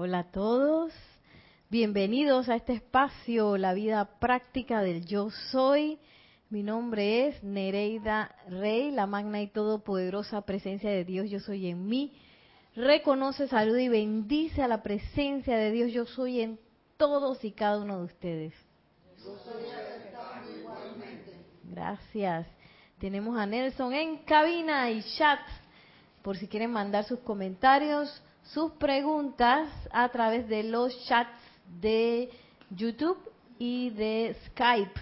[0.00, 0.92] Hola a todos.
[1.70, 5.98] Bienvenidos a este espacio, la vida práctica del yo soy.
[6.50, 11.88] Mi nombre es Nereida Rey, la magna y todopoderosa presencia de Dios yo soy en
[11.88, 12.12] mí.
[12.76, 16.60] Reconoce, saluda y bendice a la presencia de Dios yo soy en
[16.96, 18.54] todos y cada uno de ustedes.
[21.64, 22.46] Gracias.
[23.00, 25.40] Tenemos a Nelson en cabina y chat
[26.22, 28.22] por si quieren mandar sus comentarios
[28.52, 31.30] sus preguntas a través de los chats
[31.80, 32.30] de
[32.70, 33.18] YouTube
[33.58, 35.00] y de Skype.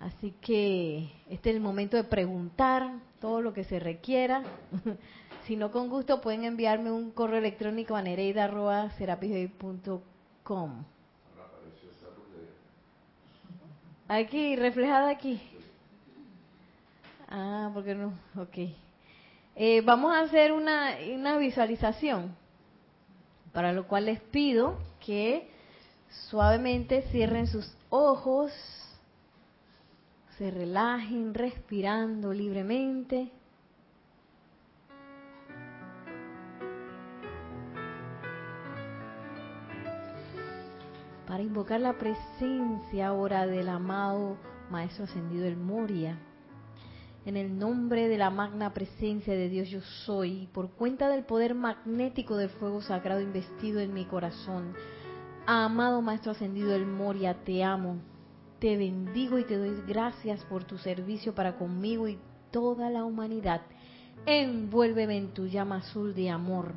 [0.00, 2.90] Así que este es el momento de preguntar
[3.20, 4.42] todo lo que se requiera.
[5.46, 8.52] si no, con gusto pueden enviarme un correo electrónico a nereida.com.
[14.08, 15.40] Aquí, reflejada aquí.
[17.28, 18.58] Ah, porque no, ok.
[19.54, 22.34] Eh, vamos a hacer una, una visualización
[23.58, 25.50] para lo cual les pido que
[26.30, 28.52] suavemente cierren sus ojos,
[30.36, 33.32] se relajen respirando libremente.
[41.26, 44.36] Para invocar la presencia ahora del amado
[44.70, 46.16] Maestro Ascendido del Moria
[47.28, 51.54] en el nombre de la magna presencia de Dios yo soy, por cuenta del poder
[51.54, 54.72] magnético del fuego sagrado investido en mi corazón.
[55.44, 57.98] Amado Maestro Ascendido del Moria, te amo,
[58.58, 62.18] te bendigo y te doy gracias por tu servicio para conmigo y
[62.50, 63.60] toda la humanidad.
[64.24, 66.72] Envuélveme en tu llama azul de amor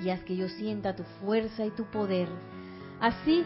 [0.00, 2.28] y haz que yo sienta tu fuerza y tu poder.
[3.00, 3.44] Así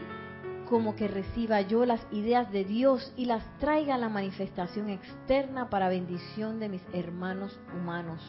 [0.64, 5.70] como que reciba yo las ideas de Dios y las traiga a la manifestación externa
[5.70, 8.20] para bendición de mis hermanos humanos.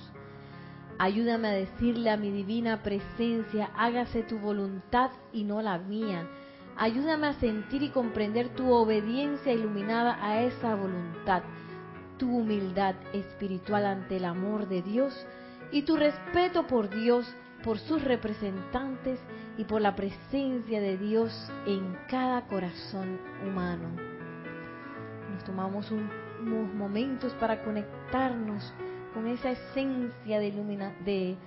[0.98, 6.28] Ayúdame a decirle a mi divina presencia, hágase tu voluntad y no la mía.
[6.78, 11.44] Ayúdame a sentir y comprender tu obediencia iluminada a esa voluntad,
[12.18, 15.14] tu humildad espiritual ante el amor de Dios
[15.72, 17.26] y tu respeto por Dios,
[17.64, 19.20] por sus representantes
[19.58, 21.32] y por la presencia de Dios
[21.66, 23.90] en cada corazón humano.
[25.34, 28.74] Nos tomamos unos momentos para conectarnos
[29.14, 30.52] con esa esencia de,
[31.06, 31.38] de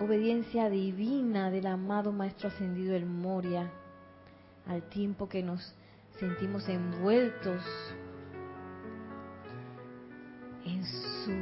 [0.00, 3.70] obediencia divina del amado Maestro Ascendido el Moria,
[4.66, 5.74] al tiempo que nos
[6.18, 7.62] sentimos envueltos
[10.64, 11.32] en su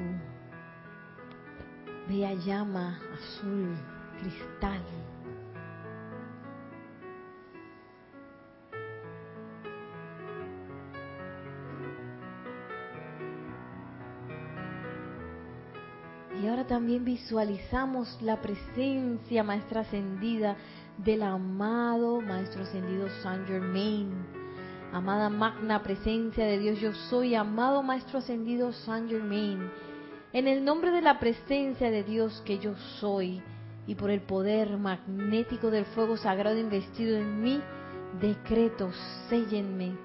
[2.08, 3.76] bella llama azul,
[4.20, 4.82] cristal.
[16.70, 20.56] También visualizamos la presencia maestra ascendida
[20.98, 24.08] del amado maestro ascendido Saint Germain.
[24.92, 29.68] Amada magna presencia de Dios, yo soy amado maestro ascendido Saint Germain.
[30.32, 33.42] En el nombre de la presencia de Dios que yo soy
[33.88, 37.60] y por el poder magnético del fuego sagrado investido en mí,
[38.20, 38.92] decreto,
[39.28, 39.96] séllenme,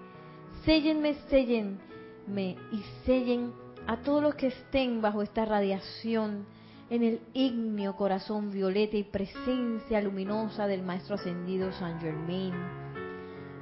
[0.65, 3.53] séllenme, séllenme y sellen
[3.85, 6.54] a todos los que estén bajo esta radiación
[6.89, 12.53] en el ígneo corazón violeta y presencia luminosa del Maestro Ascendido San Germain.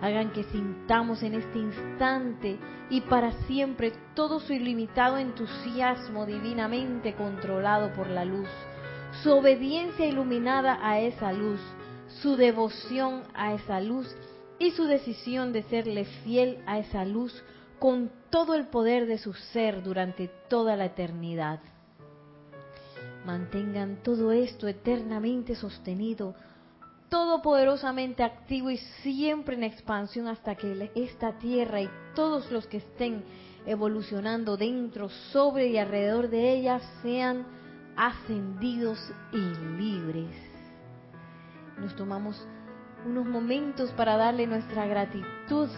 [0.01, 7.93] Hagan que sintamos en este instante y para siempre todo su ilimitado entusiasmo divinamente controlado
[7.93, 8.49] por la luz,
[9.21, 11.61] su obediencia iluminada a esa luz,
[12.21, 14.13] su devoción a esa luz
[14.59, 17.41] y su decisión de serle fiel a esa luz
[17.79, 21.59] con todo el poder de su ser durante toda la eternidad.
[23.25, 26.35] Mantengan todo esto eternamente sostenido,
[27.09, 33.23] todopoderosamente activo y siempre en expansión hasta que esta tierra y todos los que estén
[33.65, 37.45] evolucionando dentro, sobre y alrededor de ella sean
[37.95, 38.99] ascendidos
[39.31, 40.35] y libres.
[41.77, 42.45] Nos tomamos
[43.05, 45.69] unos momentos para darle nuestra gratitud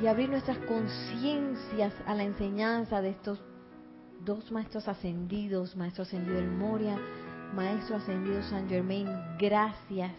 [0.00, 3.38] y abrir nuestras conciencias a la enseñanza de estos
[4.24, 6.98] dos maestros ascendidos, maestro ascendido del Moria,
[7.54, 9.08] maestro ascendido San Germain,
[9.38, 10.12] gracias,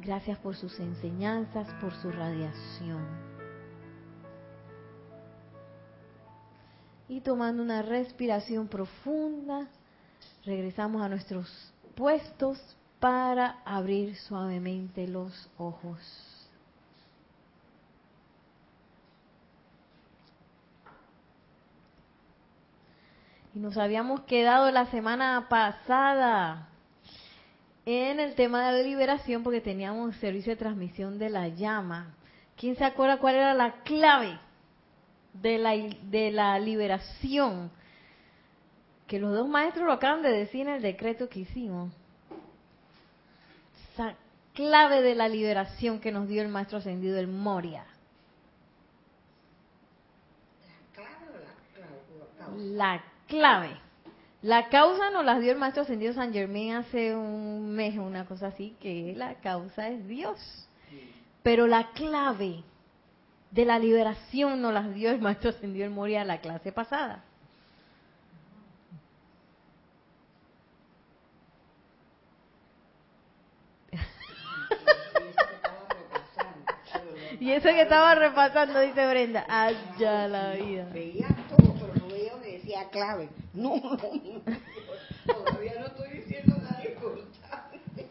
[0.00, 3.04] gracias por sus enseñanzas, por su radiación.
[7.08, 9.68] Y tomando una respiración profunda,
[10.44, 12.58] regresamos a nuestros puestos
[12.98, 16.33] para abrir suavemente los ojos.
[23.54, 26.68] Y nos habíamos quedado la semana pasada
[27.86, 32.14] en el tema de la liberación porque teníamos servicio de transmisión de la llama.
[32.56, 34.40] ¿Quién se acuerda cuál era la clave
[35.34, 37.70] de la, de la liberación?
[39.06, 41.92] Que los dos maestros lo acaban de decir en el decreto que hicimos.
[43.92, 44.16] Esa
[44.54, 47.84] clave de la liberación que nos dio el maestro ascendido, el Moria.
[52.56, 53.04] La clave.
[53.04, 53.13] La causa
[55.10, 59.14] nos la dio el maestro ascendido San Germán hace un mes, una cosa así, que
[59.16, 60.68] la causa es Dios.
[61.42, 62.62] Pero la clave
[63.50, 67.24] de la liberación nos las dio el maestro ascendido el Moria la clase pasada.
[77.40, 80.86] y eso que estaba repasando, dice Brenda, allá la vida
[82.90, 83.28] clave.
[83.52, 83.96] No, no,
[85.34, 88.08] todavía no estoy diciendo nada importante.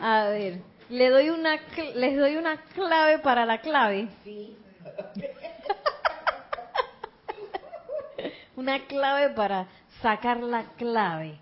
[0.00, 1.58] A ver, le doy una,
[1.94, 4.08] les doy una clave para la clave.
[4.22, 4.56] Sí.
[8.56, 9.66] una clave para
[10.02, 11.38] sacar la clave.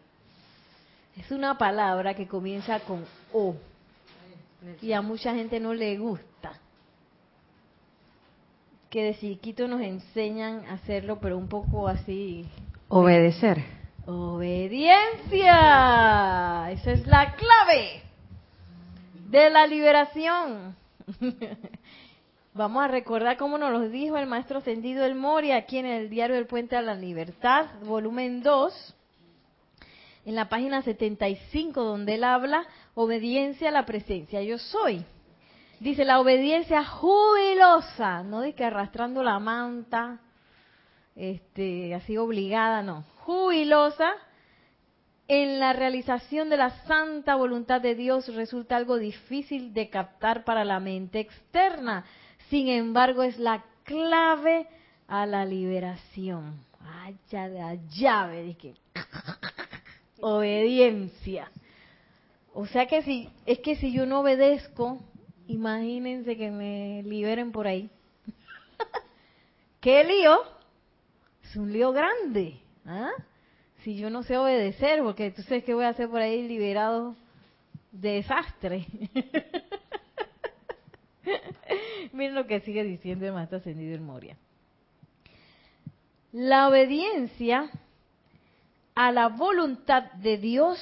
[1.17, 3.56] Es una palabra que comienza con O.
[4.81, 6.62] Y a mucha gente no le gusta
[8.93, 12.44] que de chiquito nos enseñan a hacerlo, pero un poco así.
[12.89, 13.65] Obedecer.
[14.05, 15.50] Obediencia.
[16.71, 18.03] Esa es la clave
[19.31, 20.77] de la liberación.
[22.55, 26.11] Vamos a recordar cómo nos lo dijo el maestro Ascendido El Mori aquí en el
[26.11, 28.94] diario del Puente a la Libertad, volumen 2,
[30.27, 34.43] en la página 75, donde él habla obediencia a la presencia.
[34.43, 35.03] Yo soy.
[35.82, 40.20] Dice la obediencia jubilosa, no de que arrastrando la manta,
[41.17, 44.12] este, así obligada, no, jubilosa
[45.26, 50.64] en la realización de la santa voluntad de Dios resulta algo difícil de captar para
[50.64, 52.05] la mente externa.
[52.49, 54.69] Sin embargo, es la clave
[55.08, 56.64] a la liberación.
[57.02, 58.75] Allá la llave, de que
[60.20, 61.50] obediencia.
[62.55, 65.00] O sea que si es que si yo no obedezco,
[65.52, 67.90] Imagínense que me liberen por ahí.
[69.82, 70.40] ¿Qué lío?
[71.44, 72.58] Es un lío grande.
[72.87, 73.10] ¿ah?
[73.84, 77.16] Si yo no sé obedecer, porque tú sabes que voy a hacer por ahí liberado
[77.90, 78.87] de desastre.
[82.14, 84.38] Miren lo que sigue diciendo el maestro ascendido en Moria.
[86.32, 87.69] La obediencia
[88.94, 90.78] a la voluntad de Dios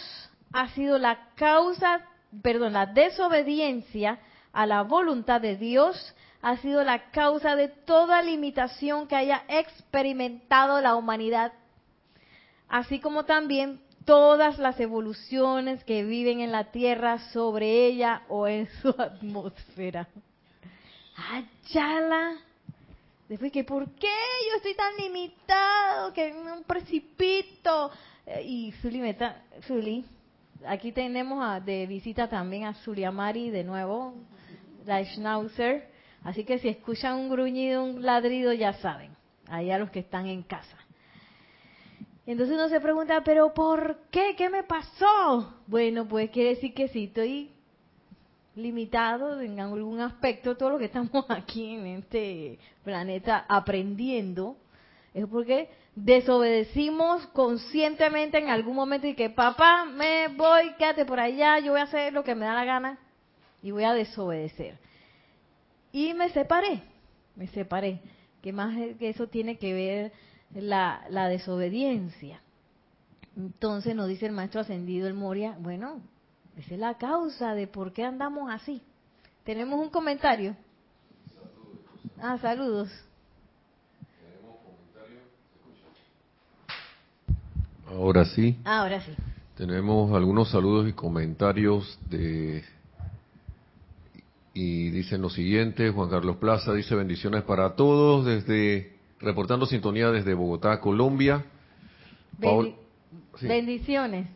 [0.52, 2.02] ha sido la causa,
[2.40, 4.20] perdón, la desobediencia
[4.52, 10.80] a la voluntad de Dios ha sido la causa de toda limitación que haya experimentado
[10.80, 11.52] la humanidad,
[12.68, 18.68] así como también todas las evoluciones que viven en la Tierra sobre ella o en
[18.80, 20.08] su atmósfera.
[21.16, 22.38] Ayala.
[23.28, 24.08] Después que, ¿por qué
[24.48, 26.12] yo estoy tan limitado?
[26.12, 27.92] Que en un precipito.
[28.26, 29.14] Eh, y Zuli,
[29.66, 30.04] Zuli,
[30.66, 34.14] aquí tenemos de visita también a Zuliamari de nuevo,
[34.86, 35.88] la Schnauzer.
[36.22, 39.10] Así que si escuchan un gruñido, un ladrido, ya saben,
[39.48, 40.76] allá los que están en casa.
[42.26, 44.34] Entonces uno se pregunta, ¿pero por qué?
[44.36, 45.54] ¿Qué me pasó?
[45.66, 47.50] Bueno, pues quiere decir que si estoy
[48.54, 54.56] limitado en algún aspecto, todo lo que estamos aquí en este planeta aprendiendo,
[55.14, 61.58] es porque desobedecimos conscientemente en algún momento y que papá, me voy, quédate por allá,
[61.58, 62.98] yo voy a hacer lo que me da la gana
[63.62, 64.78] y voy a desobedecer.
[65.92, 66.82] Y me separé,
[67.36, 68.00] me separé.
[68.42, 70.12] Que más que eso tiene que ver
[70.54, 72.40] la, la desobediencia.
[73.36, 76.00] Entonces nos dice el maestro ascendido el Moria, bueno,
[76.56, 78.82] esa es la causa de por qué andamos así.
[79.44, 80.56] Tenemos un comentario.
[82.20, 82.90] Ah, saludos.
[87.90, 88.56] Ahora sí.
[88.64, 89.12] Ahora sí.
[89.56, 92.62] Tenemos algunos saludos y comentarios de
[94.54, 100.34] y dicen lo siguiente, Juan Carlos Plaza dice bendiciones para todos desde reportando sintonía desde
[100.34, 101.44] Bogotá, Colombia.
[103.40, 104.28] Bendiciones.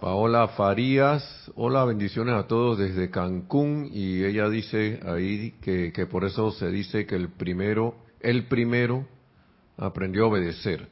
[0.00, 6.24] Paola Farías, hola, bendiciones a todos desde Cancún y ella dice ahí que, que por
[6.24, 9.06] eso se dice que el primero, el primero
[9.76, 10.88] aprendió a obedecer.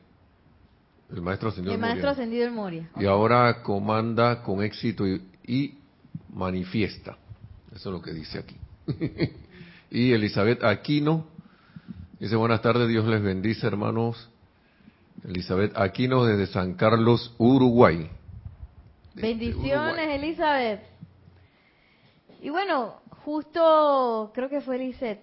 [1.13, 2.89] El maestro ascendido el maestro ascendido el Moria.
[2.97, 5.79] Y ahora comanda con éxito y
[6.33, 7.17] manifiesta.
[7.75, 8.57] Eso es lo que dice aquí.
[9.91, 11.27] y Elizabeth Aquino
[12.19, 14.29] dice, buenas tardes, Dios les bendice, hermanos.
[15.25, 18.11] Elizabeth Aquino desde San Carlos, Uruguay.
[19.15, 20.15] desde Bendiciones, Uruguay.
[20.15, 20.81] Elizabeth.
[22.43, 25.21] Y bueno, justo creo que fue Elizabeth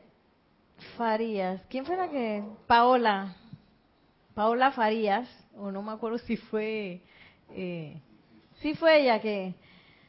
[0.97, 1.61] Farías.
[1.69, 2.43] ¿Quién fue la que?
[2.67, 3.35] Paola.
[4.35, 5.27] Paola Farías,
[5.59, 7.01] o no me acuerdo si fue.
[7.51, 7.99] Eh,
[8.61, 9.53] sí fue ella que.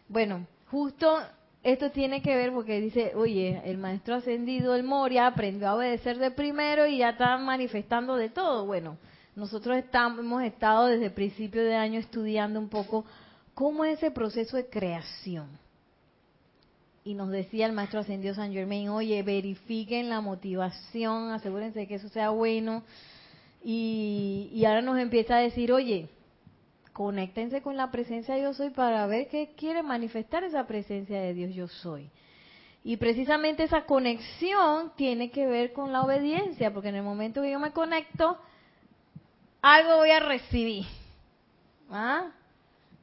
[0.09, 1.19] Bueno, justo
[1.63, 6.19] esto tiene que ver porque dice, oye, el maestro ascendido, el Moria, aprendió a obedecer
[6.19, 8.65] de primero y ya está manifestando de todo.
[8.65, 8.97] Bueno,
[9.35, 13.05] nosotros estamos, hemos estado desde principio de año estudiando un poco
[13.55, 15.49] cómo es ese proceso de creación.
[17.05, 22.09] Y nos decía el maestro ascendido San Germain, oye, verifiquen la motivación, asegúrense que eso
[22.09, 22.83] sea bueno.
[23.65, 26.09] Y, y ahora nos empieza a decir, oye,
[26.93, 31.33] conéctense con la presencia de yo soy para ver qué quiere manifestar esa presencia de
[31.33, 32.11] Dios yo soy.
[32.83, 37.53] Y precisamente esa conexión tiene que ver con la obediencia, porque en el momento que
[37.53, 38.37] yo me conecto,
[39.63, 40.85] algo voy a recibir.
[41.89, 42.33] ¿Ah?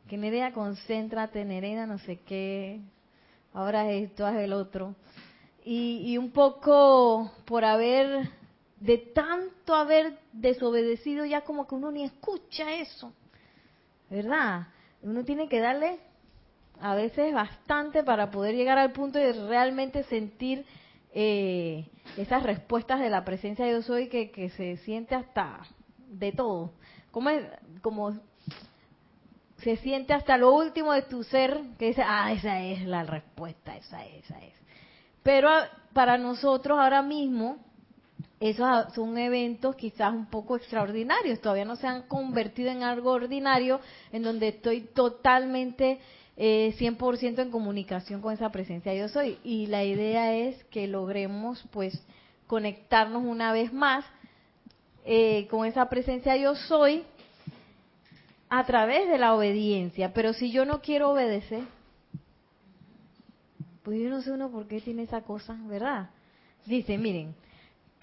[0.09, 2.81] Que Nerea, concéntrate, Nerea, no sé qué.
[3.53, 4.93] Ahora esto, haz el otro.
[5.63, 8.29] Y, y un poco por haber,
[8.79, 13.13] de tanto haber desobedecido, ya como que uno ni escucha eso.
[14.09, 14.67] ¿Verdad?
[15.01, 15.99] Uno tiene que darle
[16.81, 20.65] a veces bastante para poder llegar al punto de realmente sentir
[21.13, 25.61] eh, esas respuestas de la presencia de Dios hoy que, se siente hasta
[26.09, 26.71] de todo.
[27.11, 27.45] Como es,
[27.81, 28.19] como
[29.57, 33.75] se siente hasta lo último de tu ser que dice, ah, esa es la respuesta,
[33.77, 34.53] esa es, esa es.
[35.23, 35.49] Pero
[35.93, 37.57] para nosotros ahora mismo,
[38.39, 43.79] esos son eventos quizás un poco extraordinarios, todavía no se han convertido en algo ordinario,
[44.11, 45.99] en donde estoy totalmente
[46.37, 49.39] eh, 100% en comunicación con esa presencia yo soy.
[49.43, 52.01] Y la idea es que logremos pues
[52.47, 54.05] conectarnos una vez más
[55.05, 57.03] eh, con esa presencia yo soy
[58.49, 60.13] a través de la obediencia.
[60.13, 61.63] Pero si yo no quiero obedecer,
[63.83, 66.09] pues yo no sé uno por qué tiene esa cosa, ¿verdad?
[66.65, 67.35] Dice, miren,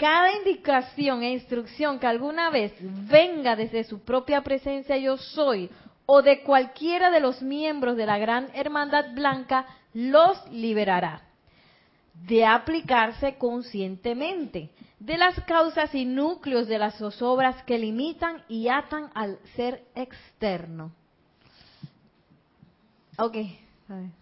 [0.03, 2.73] cada indicación e instrucción que alguna vez
[3.09, 5.71] venga desde su propia presencia yo soy
[6.07, 11.23] o de cualquiera de los miembros de la gran hermandad blanca los liberará
[12.15, 19.09] de aplicarse conscientemente de las causas y núcleos de las zozobras que limitan y atan
[19.15, 20.91] al ser externo.
[23.19, 23.37] Ok,
[23.89, 24.22] a ver.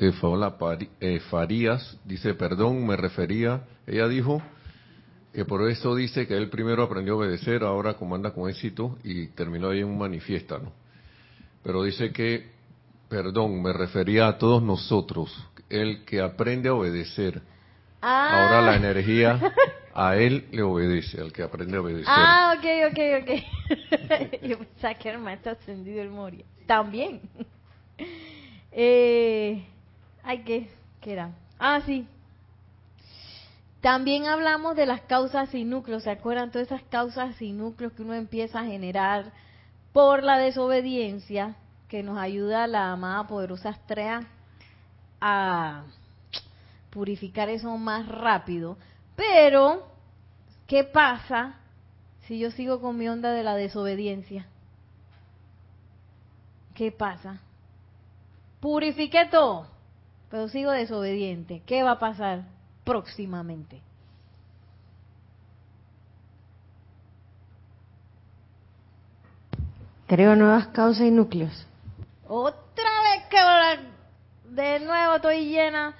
[0.00, 4.42] Eh, Paola Pari- eh, Farías dice, perdón, me refería, ella dijo
[5.34, 9.26] que por eso dice que él primero aprendió a obedecer, ahora comanda con éxito y
[9.28, 10.72] terminó ahí en un manifiesta, ¿no?
[11.62, 12.48] Pero dice que,
[13.10, 15.30] perdón, me refería a todos nosotros,
[15.68, 17.42] el que aprende a obedecer.
[18.00, 19.52] Ah, Ahora la energía
[19.94, 22.06] a él le obedece, al que aprende a obedecer.
[22.08, 24.40] Ah, ok, ok, ok.
[24.48, 26.44] Yo pensaba que el maestro ascendido el Moria.
[26.66, 27.20] También.
[28.72, 29.66] Eh,
[30.30, 30.70] ay, ¿qué?
[31.00, 31.32] ¿Qué era?
[31.58, 32.06] Ah, sí.
[33.80, 36.04] También hablamos de las causas y núcleos.
[36.04, 36.52] ¿Se acuerdan?
[36.52, 39.32] Todas esas causas y núcleos que uno empieza a generar
[39.92, 41.56] por la desobediencia
[41.88, 44.22] que nos ayuda la amada poderosa Astrea
[45.20, 45.82] a
[46.90, 48.76] purificar eso más rápido.
[49.16, 49.84] Pero,
[50.68, 51.56] ¿qué pasa
[52.28, 54.46] si yo sigo con mi onda de la desobediencia?
[56.74, 57.40] ¿Qué pasa?
[58.60, 59.66] Purifiqué todo,
[60.30, 61.62] pero sigo desobediente.
[61.66, 62.44] ¿Qué va a pasar
[62.84, 63.82] próximamente?
[70.06, 71.66] Creo nuevas causas y núcleos.
[72.26, 73.38] Otra vez que
[74.50, 75.94] de nuevo estoy llena,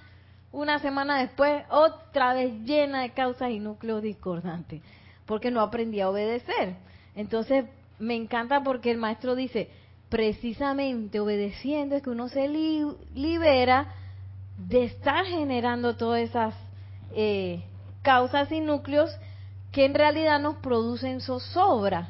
[0.52, 4.82] una semana después, otra vez llena de causas y núcleos discordantes,
[5.26, 6.74] porque no aprendí a obedecer.
[7.14, 7.66] Entonces,
[8.00, 9.70] me encanta porque el maestro dice,
[10.08, 13.94] precisamente obedeciendo es que uno se li- libera
[14.68, 16.54] de estar generando todas esas
[17.12, 17.62] eh,
[18.02, 19.10] causas y núcleos
[19.72, 22.08] que en realidad nos producen zozobra.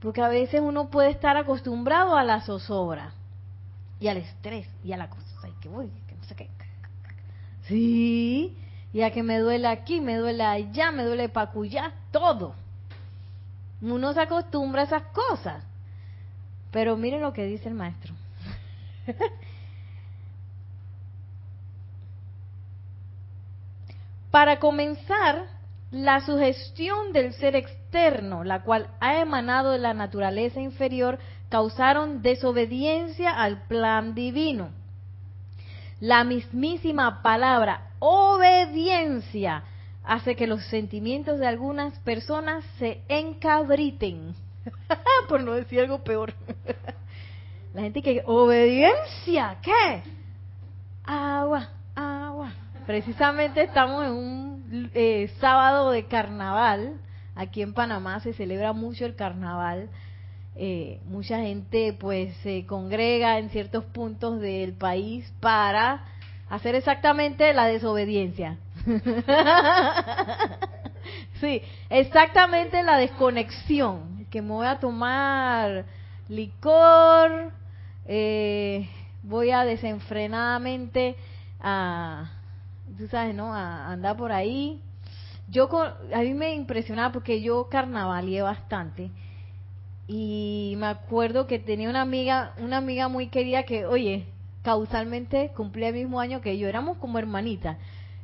[0.00, 3.12] Porque a veces uno puede estar acostumbrado a la zozobra
[4.00, 6.48] y al estrés y a la cosa y que voy, que no sé qué.
[7.62, 8.56] Sí,
[8.92, 12.54] y a que me duele aquí, me duele allá, me duele pacullá, todo.
[13.80, 15.62] Uno se acostumbra a esas cosas.
[16.70, 18.14] Pero miren lo que dice el maestro.
[24.30, 25.46] Para comenzar,
[25.90, 31.18] la sugestión del ser externo, la cual ha emanado de la naturaleza inferior,
[31.48, 34.70] causaron desobediencia al plan divino.
[36.00, 39.64] La mismísima palabra obediencia
[40.04, 44.34] hace que los sentimientos de algunas personas se encabriten,
[45.28, 46.34] por no decir algo peor.
[47.74, 50.02] La gente que, obediencia, ¿qué?
[51.04, 51.68] Agua.
[52.88, 56.94] Precisamente estamos en un eh, sábado de carnaval.
[57.36, 59.90] Aquí en Panamá se celebra mucho el carnaval.
[60.56, 66.02] Eh, mucha gente pues se congrega en ciertos puntos del país para
[66.48, 68.56] hacer exactamente la desobediencia.
[71.42, 74.24] sí, exactamente la desconexión.
[74.30, 75.84] Que me voy a tomar
[76.30, 77.52] licor,
[78.06, 78.88] eh,
[79.24, 81.16] voy a desenfrenadamente
[81.60, 82.30] a,
[82.96, 83.52] tú sabes, ¿no?
[83.54, 84.80] A andar por ahí.
[85.50, 85.68] Yo,
[86.14, 89.10] a mí me impresionaba porque yo carnavalié bastante
[90.08, 94.24] y me acuerdo que tenía una amiga, una amiga muy querida que, oye,
[94.62, 97.76] causalmente cumplía el mismo año que yo, éramos como hermanitas.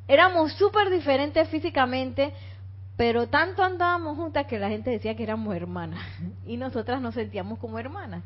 [0.09, 2.33] Éramos súper diferentes físicamente,
[2.97, 6.01] pero tanto andábamos juntas que la gente decía que éramos hermanas
[6.47, 8.23] y nosotras nos sentíamos como hermanas.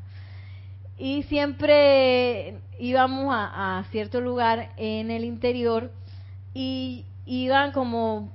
[0.96, 5.90] Y siempre íbamos a, a cierto lugar en el interior
[6.60, 8.30] y iban como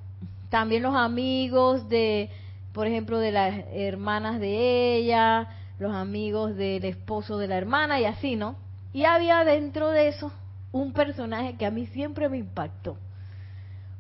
[0.50, 2.30] también los amigos de
[2.74, 8.06] por ejemplo, de las hermanas de ella, los amigos del esposo de la hermana y
[8.06, 8.56] así, ¿no?
[8.92, 10.32] Y había dentro de eso
[10.72, 12.98] un personaje que a mí siempre me impactó.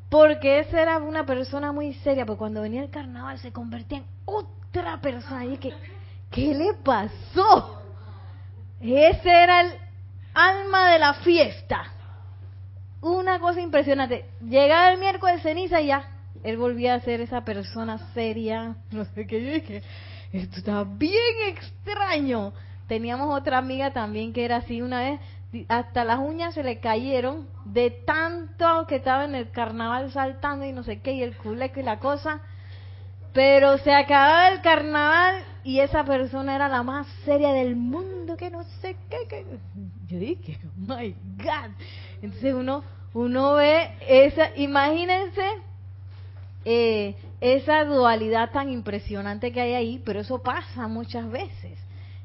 [0.09, 4.05] Porque esa era una persona muy seria, porque cuando venía el carnaval se convertía en
[4.25, 5.45] otra persona.
[5.45, 5.73] Y que,
[6.31, 7.79] ¿qué le pasó?
[8.81, 9.71] Ese era el
[10.33, 11.92] alma de la fiesta.
[13.03, 14.25] Una cosa impresionante.
[14.41, 16.07] Llegaba el miércoles ceniza y ya
[16.43, 19.83] él volvía a ser esa persona seria, no sé qué, yo dije,
[20.31, 22.53] esto está bien extraño.
[22.87, 25.19] Teníamos otra amiga también que era así una vez,
[25.67, 30.71] hasta las uñas se le cayeron de tanto que estaba en el carnaval saltando y
[30.71, 32.39] no sé qué, y el culeco y la cosa.
[33.33, 38.49] Pero se acababa el carnaval y esa persona era la más seria del mundo, que
[38.49, 39.17] no sé qué.
[39.27, 39.45] qué.
[40.07, 41.71] Yo dije, oh my God.
[42.23, 42.83] Entonces uno,
[43.13, 45.45] uno ve esa, imagínense
[46.63, 51.77] eh, esa dualidad tan impresionante que hay ahí, pero eso pasa muchas veces.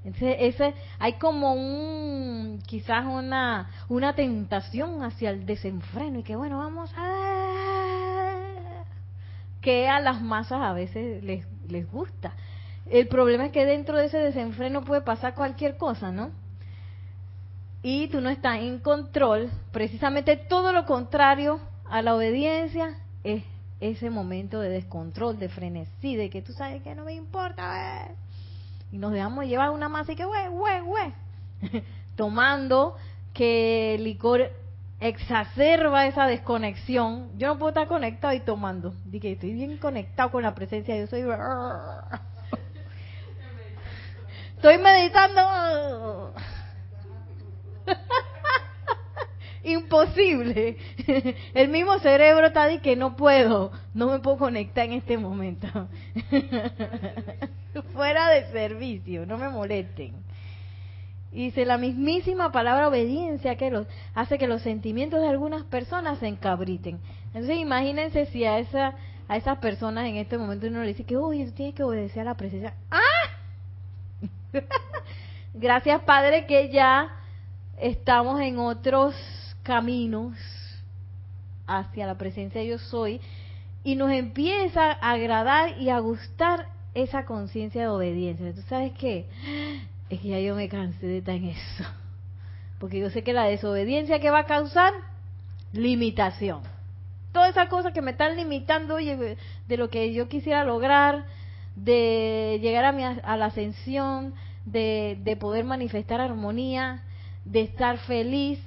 [0.05, 6.59] Entonces, ese, hay como un, quizás una, una tentación hacia el desenfreno y que bueno,
[6.59, 8.37] vamos a
[9.61, 12.35] que a las masas a veces les, les gusta.
[12.89, 16.31] El problema es que dentro de ese desenfreno puede pasar cualquier cosa, ¿no?
[17.83, 19.51] Y tú no estás en control.
[19.73, 23.45] Precisamente todo lo contrario a la obediencia es
[23.81, 28.09] ese momento de descontrol, de frenesí, de que tú sabes que no me importa,
[28.91, 31.13] y nos dejamos llevar una masa y que, güey, güey, güey,
[32.17, 32.97] tomando
[33.35, 34.51] que el licor
[35.01, 37.31] exacerba esa desconexión.
[37.39, 38.95] Yo no puedo estar conectado y tomando.
[39.05, 41.11] Dije, estoy bien conectado con la presencia de Dios.
[41.11, 41.23] Soy...
[44.57, 46.35] Estoy meditando.
[49.65, 50.77] imposible.
[51.55, 55.67] El mismo cerebro está que no puedo, no me puedo conectar en este momento.
[57.93, 60.15] Fuera de servicio, no me molesten.
[61.33, 66.27] Dice la mismísima palabra obediencia que los, hace que los sentimientos de algunas personas se
[66.27, 66.99] encabriten.
[67.27, 68.95] Entonces imagínense si a esa
[69.29, 72.23] a esas personas en este momento uno le dice que, oye, tú tienes que obedecer
[72.23, 72.73] a la presencia.
[72.91, 73.01] ¡Ah!
[75.55, 77.18] Gracias, Padre, que ya
[77.81, 79.15] estamos en otros
[79.63, 80.37] caminos
[81.67, 83.21] hacia la presencia de yo soy
[83.85, 88.53] y nos empieza a agradar y a gustar esa conciencia de obediencia.
[88.53, 89.27] ¿Tú sabes qué?
[90.09, 91.85] Es que ya yo me cansé de estar en eso.
[92.81, 94.95] Porque yo sé que la desobediencia que va a causar,
[95.73, 96.63] limitación.
[97.33, 101.27] Todas esas cosas que me están limitando de lo que yo quisiera lograr,
[101.77, 107.03] de llegar a, mi, a la ascensión, de, de poder manifestar armonía,
[107.51, 108.61] de estar feliz,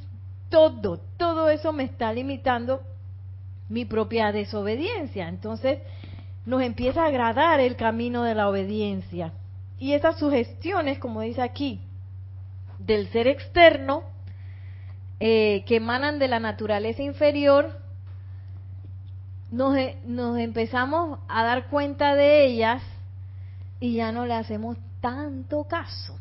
[0.49, 2.81] todo, todo eso me está limitando
[3.69, 5.29] mi propia desobediencia.
[5.29, 5.79] Entonces
[6.45, 9.33] nos empieza a agradar el camino de la obediencia.
[9.79, 11.79] Y esas sugestiones, como dice aquí,
[12.79, 14.03] del ser externo,
[15.19, 17.79] eh, que emanan de la naturaleza inferior,
[19.51, 22.81] nos, e, nos empezamos a dar cuenta de ellas
[23.79, 26.20] y ya no le hacemos tanto caso.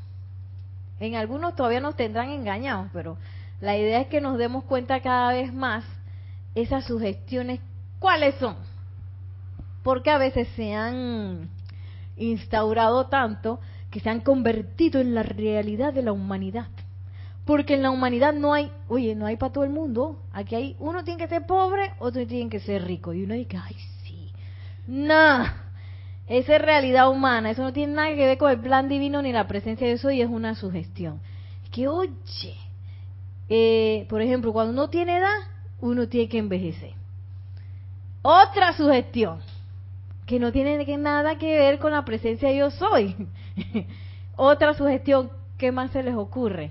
[1.01, 3.17] En algunos todavía nos tendrán engañados, pero
[3.61, 5.85] la idea es que nos demos cuenta cada vez más
[6.55, 7.61] esas sugestiones,
[7.99, 8.57] cuáles son.
[9.83, 11.49] Porque a veces se han
[12.17, 13.61] instaurado tanto
[13.91, 16.69] que se han convertido en la realidad de la humanidad.
[17.47, 20.23] Porque en la humanidad no hay, oye, no hay para todo el mundo.
[20.33, 23.13] Aquí hay, uno tiene que ser pobre, otro tiene que ser rico.
[23.15, 24.31] Y uno dice, ay, sí.
[24.87, 25.45] No,
[26.31, 27.51] esa es realidad humana.
[27.51, 30.11] Eso no tiene nada que ver con el plan divino ni la presencia de eso
[30.13, 31.21] y es una sugestión
[31.73, 32.57] que oye,
[33.49, 35.39] eh, por ejemplo, cuando uno tiene edad,
[35.81, 36.93] uno tiene que envejecer.
[38.23, 39.41] Otra sugestión,
[40.27, 43.17] que no tiene nada que ver con la presencia de yo soy.
[44.37, 46.71] Otra sugestión, ¿qué más se les ocurre?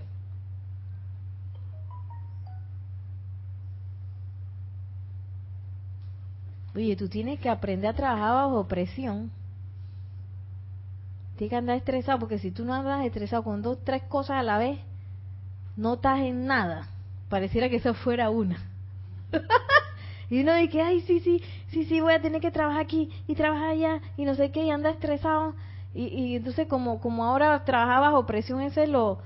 [6.76, 9.32] Oye, tú tienes que aprender a trabajar bajo presión.
[11.39, 14.43] Tienes que andar estresado, porque si tú no andas estresado con dos, tres cosas a
[14.43, 14.78] la vez,
[15.78, 16.89] no estás en nada.
[17.30, 18.58] Pareciera que eso fuera una.
[20.30, 23.36] y uno dice, ay, sí, sí, sí, sí, voy a tener que trabajar aquí y
[23.36, 25.54] trabajar allá y no sé qué, y anda estresado.
[25.93, 29.19] Y, y entonces como, como ahora trabajar bajo presión, ese es lo,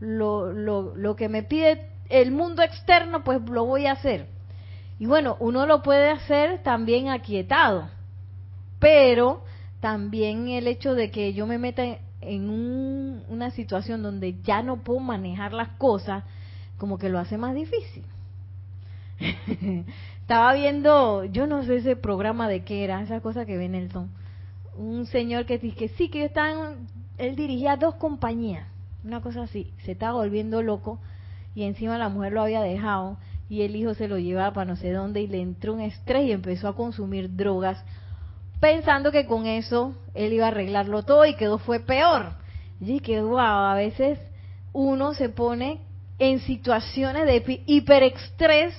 [0.00, 4.26] lo, lo, lo que me pide el mundo externo, pues lo voy a hacer.
[4.98, 7.90] Y bueno, uno lo puede hacer también aquietado,
[8.80, 9.44] pero
[9.80, 11.82] también el hecho de que yo me meta
[12.20, 16.24] en un, una situación donde ya no puedo manejar las cosas,
[16.78, 18.04] como que lo hace más difícil.
[20.20, 24.10] Estaba viendo, yo no sé ese programa de qué era, esa cosa que ve Nelson.
[24.76, 26.74] Un señor que dice que sí, que estaba,
[27.18, 28.66] él dirigía dos compañías,
[29.02, 31.00] una cosa así, se estaba volviendo loco
[31.54, 33.16] y encima la mujer lo había dejado
[33.48, 36.26] y el hijo se lo llevaba para no sé dónde y le entró un estrés
[36.26, 37.84] y empezó a consumir drogas
[38.60, 42.34] pensando que con eso él iba a arreglarlo todo y quedó fue peor.
[42.80, 44.18] Y que wow, a veces
[44.72, 45.80] uno se pone
[46.18, 48.74] en situaciones de hiperextrés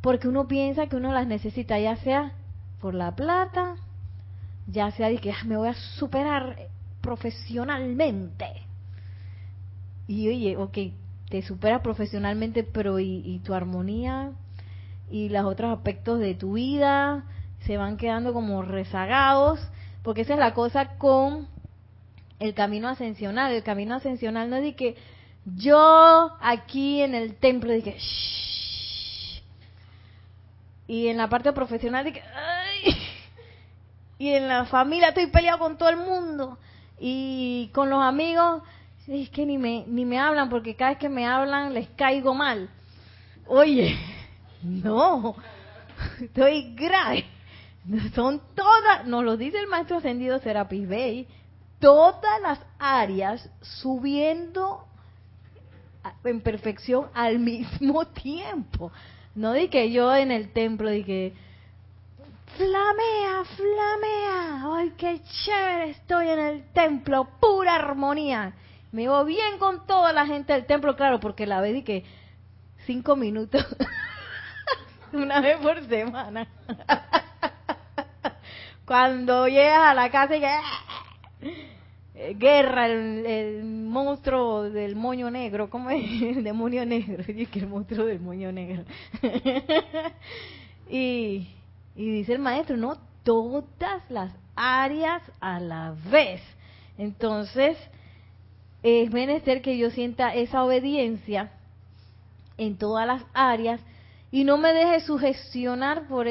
[0.00, 2.32] porque uno piensa que uno las necesita, ya sea
[2.80, 3.76] por la plata,
[4.66, 6.68] ya sea de que ah, me voy a superar
[7.00, 8.46] profesionalmente.
[10.06, 10.78] Y oye, ok,
[11.30, 14.32] te superas profesionalmente, pero ¿y, y tu armonía?
[15.10, 17.24] ¿Y los otros aspectos de tu vida?
[17.66, 19.60] Se van quedando como rezagados,
[20.02, 21.48] porque esa es la cosa con
[22.38, 23.52] el camino ascensional.
[23.52, 24.96] El camino ascensional no es de que
[25.46, 27.96] yo aquí en el templo dije,
[30.86, 32.96] y en la parte profesional dije, Ay,
[34.18, 36.58] y en la familia estoy peleado con todo el mundo,
[36.98, 38.62] y con los amigos
[39.06, 42.34] es que ni me, ni me hablan porque cada vez que me hablan les caigo
[42.34, 42.68] mal.
[43.46, 43.98] Oye,
[44.62, 45.34] no,
[46.20, 47.24] estoy grave.
[48.14, 51.28] Son todas, nos lo dice el maestro ascendido Serapis Bey,
[51.80, 54.86] todas las áreas subiendo
[56.24, 58.90] en perfección al mismo tiempo.
[59.34, 61.34] No di que yo en el templo di que
[62.56, 68.54] flamea, flamea, ay qué chévere estoy en el templo, pura armonía.
[68.92, 72.04] Me iba bien con toda la gente del templo, claro, porque la vez que
[72.86, 73.66] cinco minutos,
[75.12, 76.46] una vez por semana.
[78.86, 80.50] Cuando llegas a la casa y que...
[82.16, 86.04] Eh, guerra, el, monstruo del moño negro, ¿cómo es?
[86.22, 88.84] El demonio negro, que el monstruo del moño negro.
[90.88, 91.48] y,
[91.96, 96.40] y dice el maestro, no, todas las áreas a la vez.
[96.98, 97.76] Entonces,
[98.84, 101.50] es menester que yo sienta esa obediencia
[102.58, 103.80] en todas las áreas
[104.30, 106.28] y no me deje sugestionar por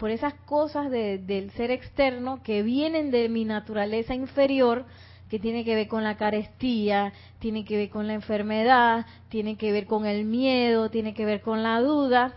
[0.00, 4.86] por esas cosas del ser externo que vienen de mi naturaleza inferior,
[5.28, 9.70] que tiene que ver con la carestía, tiene que ver con la enfermedad, tiene que
[9.72, 12.32] ver con el miedo, tiene que ver con la duda.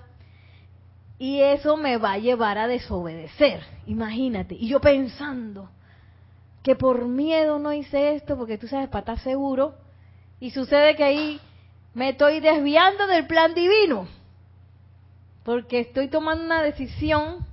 [1.17, 4.55] Y eso me va a llevar a desobedecer, imagínate.
[4.55, 5.69] Y yo pensando
[6.63, 9.73] que por miedo no hice esto, porque tú sabes, para estar seguro,
[10.41, 11.39] y sucede que ahí
[11.93, 14.05] me estoy desviando del plan divino,
[15.45, 17.52] porque estoy tomando una decisión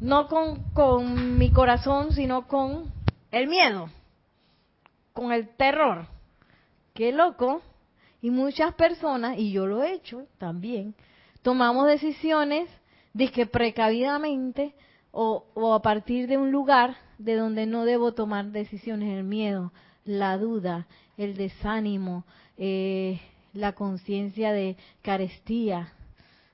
[0.00, 2.92] no con, con mi corazón, sino con
[3.30, 3.90] el miedo,
[5.12, 6.06] con el terror.
[6.94, 7.62] Qué loco.
[8.22, 10.94] Y muchas personas, y yo lo he hecho también,
[11.42, 12.68] tomamos decisiones
[13.14, 14.74] de que precavidamente
[15.10, 19.72] o, o, a partir de un lugar de donde no debo tomar decisiones, el miedo,
[20.04, 20.86] la duda,
[21.16, 22.24] el desánimo,
[22.58, 23.20] eh,
[23.54, 25.92] la conciencia de carestía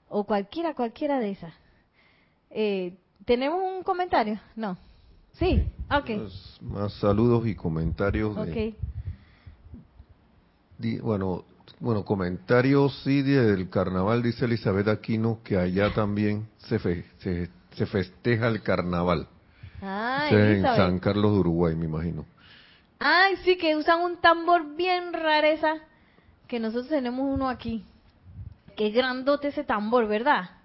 [0.09, 1.54] o cualquiera, cualquiera de esas.
[2.50, 2.94] Eh,
[3.27, 4.41] ¿Tenemos un comentario?
[4.55, 4.79] No.
[5.33, 6.11] Sí, ok.
[6.62, 8.35] Más, saludos y comentarios.
[10.79, 11.45] De, bueno,
[11.81, 16.79] bueno, comentarios sí del carnaval, dice Elizabeth Aquino, que allá también se,
[17.19, 19.27] se, festeja el carnaval.
[19.83, 22.25] Ah, en San Carlos de Uruguay, me imagino.
[22.99, 25.75] Ay, sí, que usan un tambor bien rareza,
[26.47, 27.85] que nosotros tenemos uno aquí.
[28.77, 30.56] Qué grandote ese tambor, ¿verdad?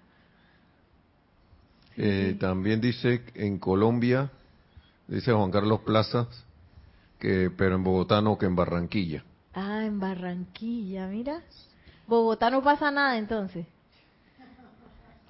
[1.96, 4.30] Eh, también dice en Colombia,
[5.08, 6.26] dice Juan Carlos Plazas,
[7.18, 9.24] que pero en Bogotá no, que en Barranquilla.
[9.54, 11.42] Ah, en Barranquilla, mira.
[12.06, 13.66] Bogotá no pasa nada entonces.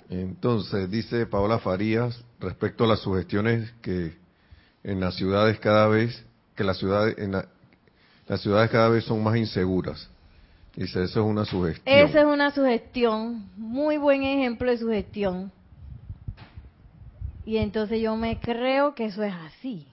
[0.08, 4.14] Entonces, dice Paola Farías, respecto a las sugestiones que
[4.84, 9.36] en las ciudades cada vez, que las ciudades, en las ciudades cada vez son más
[9.36, 10.08] inseguras.
[10.76, 11.98] Dice, eso es una sugestión.
[11.98, 15.52] Esa es una sugestión, muy buen ejemplo de sugestión.
[17.44, 19.86] Y entonces yo me creo que eso es así.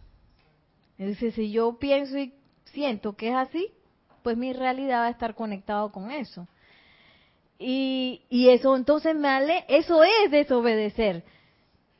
[0.97, 2.33] Dice, si yo pienso y
[2.65, 3.71] siento que es así,
[4.21, 6.47] pues mi realidad va a estar conectado con eso.
[7.57, 11.23] Y, y eso entonces me ale, eso es desobedecer.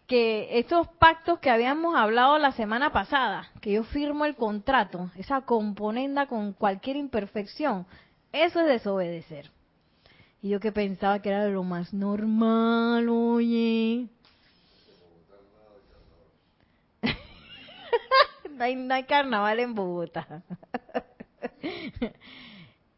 [0.06, 5.42] Que estos pactos que habíamos hablado la semana pasada, que yo firmo el contrato, esa
[5.42, 7.86] componenda con cualquier imperfección,
[8.32, 9.52] eso es desobedecer.
[10.42, 14.08] Y yo que pensaba que era lo más normal, oye.
[18.64, 20.44] Hay, no hay carnaval en Bogotá.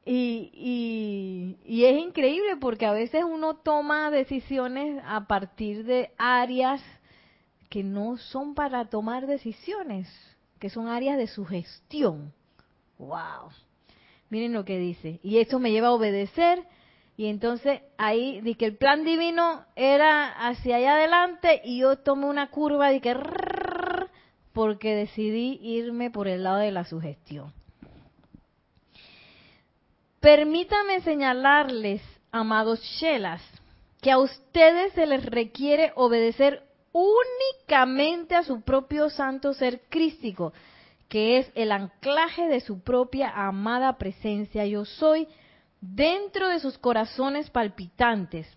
[0.06, 6.82] y, y, es increíble porque a veces uno toma decisiones a partir de áreas
[7.69, 10.08] que no son para tomar decisiones,
[10.60, 12.34] que son áreas de sugestión.
[12.97, 13.50] ¡Wow!
[14.30, 15.19] Miren lo que dice.
[15.24, 16.65] Y eso me lleva a obedecer.
[17.17, 22.26] Y entonces ahí di que el plan divino era hacia allá adelante y yo tomé
[22.26, 23.13] una curva de que
[24.54, 27.54] porque decidí irme por el lado de la sugestión.
[30.20, 33.42] Permítame señalarles, amados Shelas,
[34.02, 40.54] que a ustedes se les requiere obedecer únicamente a su propio santo ser crístico,
[41.08, 45.28] que es el anclaje de su propia amada presencia yo soy
[45.82, 48.48] dentro de sus corazones palpitantes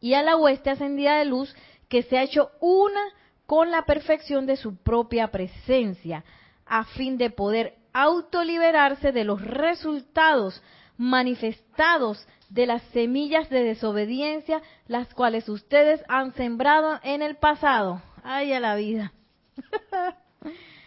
[0.00, 1.54] y a la hueste ascendida de luz
[1.88, 3.00] que se ha hecho una
[3.46, 6.24] con la perfección de su propia presencia
[6.66, 10.62] a fin de poder autoliberarse de los resultados
[10.96, 18.02] manifestados de las semillas de desobediencia las cuales ustedes han sembrado en el pasado.
[18.22, 19.12] Ay, a la vida.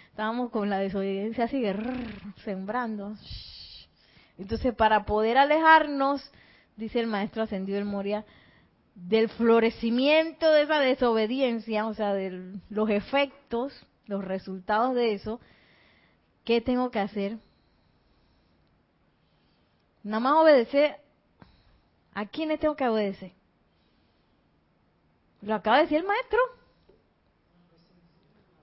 [0.09, 1.63] Estábamos con la desobediencia así,
[2.43, 3.15] sembrando.
[4.37, 6.31] Entonces, para poder alejarnos,
[6.75, 8.25] dice el maestro ascendido el Moria,
[9.05, 15.39] del florecimiento de esa desobediencia, o sea, de los efectos, los resultados de eso,
[16.43, 17.37] ¿qué tengo que hacer?
[20.03, 20.97] Nada más obedecer.
[22.13, 23.33] ¿A quiénes tengo que obedecer?
[25.41, 26.39] Lo acaba de decir el maestro.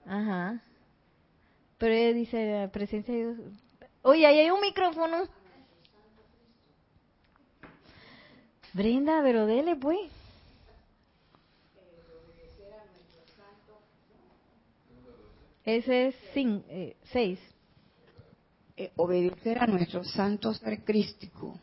[0.06, 0.60] Ajá.
[1.78, 3.52] Pero ella dice, presencia de Dios.
[4.02, 5.28] Oye, ahí hay un micrófono.
[8.72, 10.23] Brenda, pero dele pues.
[15.64, 16.62] Ese es 6.
[16.68, 17.38] Eh, seis.
[18.76, 21.58] Eh, obedecer a nuestro santo ser crístico.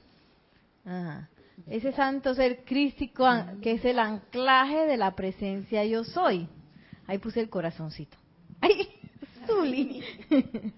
[0.85, 1.29] Ajá.
[1.67, 3.25] Ese santo ser crístico
[3.61, 6.47] que es el anclaje de la presencia yo soy.
[7.05, 8.17] Ahí puse el corazoncito.
[8.61, 8.87] Ay.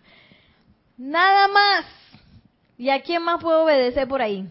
[0.98, 1.86] Nada más.
[2.78, 4.50] ¿Y a quién más puedo obedecer por ahí?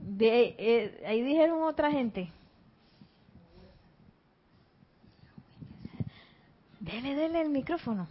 [0.00, 2.30] De, eh, ahí dijeron otra gente.
[6.84, 8.08] Dele, dele el micrófono.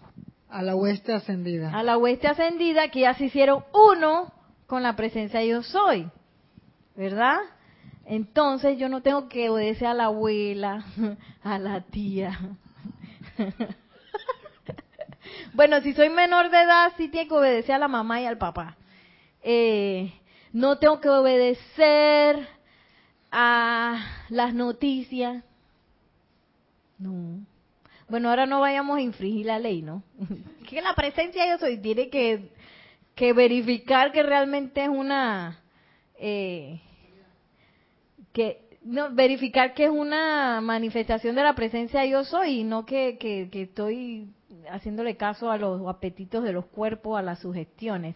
[0.49, 1.77] A la hueste ascendida.
[1.77, 4.31] A la hueste ascendida que ya se hicieron uno
[4.67, 6.09] con la presencia yo soy.
[6.95, 7.37] ¿Verdad?
[8.05, 10.85] Entonces yo no tengo que obedecer a la abuela,
[11.43, 12.37] a la tía,
[15.53, 18.37] bueno, si soy menor de edad, sí tengo que obedecer a la mamá y al
[18.37, 18.75] papá.
[19.41, 20.13] Eh,
[20.51, 22.47] no tengo que obedecer
[23.31, 25.43] a las noticias.
[26.97, 27.45] No.
[28.09, 30.03] Bueno, ahora no vayamos a infringir la ley, ¿no?
[30.69, 32.51] que la presencia yo soy tiene que,
[33.15, 35.59] que verificar que realmente es una...
[36.17, 36.79] Eh,
[38.31, 43.17] que no, verificar que es una manifestación de la presencia yo soy y no que,
[43.17, 44.29] que, estoy
[44.69, 48.15] haciéndole caso a los apetitos de los cuerpos, a las sugestiones.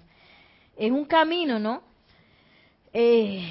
[0.76, 1.82] Es un camino, ¿no?
[2.94, 3.50] Eh,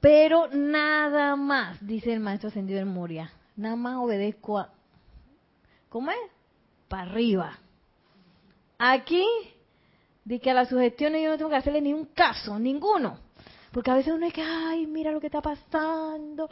[0.00, 4.72] pero nada más, dice el maestro ascendido en Moria, nada más obedezco a...
[5.90, 6.16] ¿Cómo es?
[6.88, 7.58] Para arriba.
[8.78, 9.26] Aquí,
[10.24, 13.18] de que a las sugestiones yo no tengo que hacerle ni un caso, ninguno
[13.72, 16.48] porque a veces uno es que, ay, mira lo que está pasando.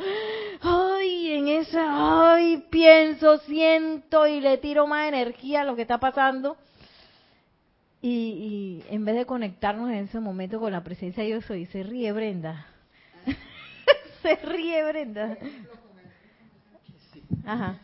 [0.61, 5.99] Ay, en esa, ay, pienso, siento y le tiro más energía a lo que está
[5.99, 6.57] pasando.
[8.01, 11.83] Y, en vez de conectarnos en ese momento con la presencia de Dios, soy, se
[11.83, 12.67] ríe Brenda.
[14.23, 15.37] se ríe Brenda.
[17.45, 17.81] Ajá.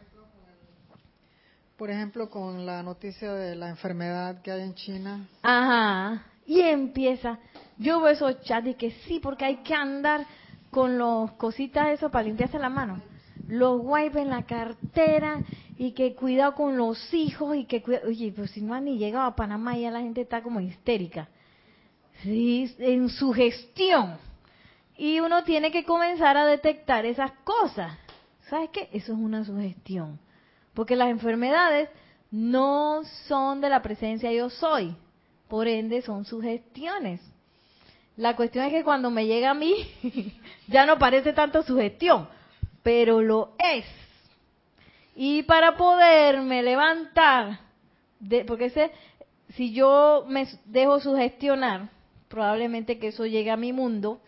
[1.76, 5.26] Por ejemplo, con la noticia de la enfermedad que hay en China.
[5.42, 6.24] Ajá.
[6.46, 7.38] Y empieza,
[7.78, 10.26] yo veo esos chats y que sí, porque hay que andar
[10.70, 13.00] con los cositas eso para limpiarse la mano.
[13.48, 15.40] Los wipes en la cartera
[15.76, 18.98] y que cuidado con los hijos y que cuidado, oye, pues si no han ni
[18.98, 21.28] llegado a Panamá ya la gente está como histérica.
[22.22, 24.16] Sí, en su gestión.
[24.96, 27.98] Y uno tiene que comenzar a detectar esas cosas.
[28.48, 28.88] ¿Sabes qué?
[28.92, 30.20] Eso es una sugestión.
[30.74, 31.88] Porque las enfermedades
[32.30, 34.94] no son de la presencia yo soy.
[35.48, 37.20] Por ende, son sugestiones.
[38.16, 39.74] La cuestión es que cuando me llega a mí,
[40.68, 42.28] ya no parece tanto sugestión,
[42.82, 43.84] pero lo es.
[45.16, 47.60] Y para poderme levantar,
[48.20, 48.90] de, porque ese,
[49.54, 51.88] si yo me dejo sugestionar,
[52.28, 54.20] probablemente que eso llegue a mi mundo,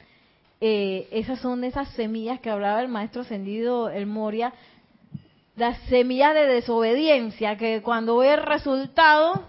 [0.61, 4.53] eh, esas son esas semillas que hablaba el maestro ascendido, el Moria,
[5.57, 9.43] las semillas de desobediencia, que cuando ve el resultado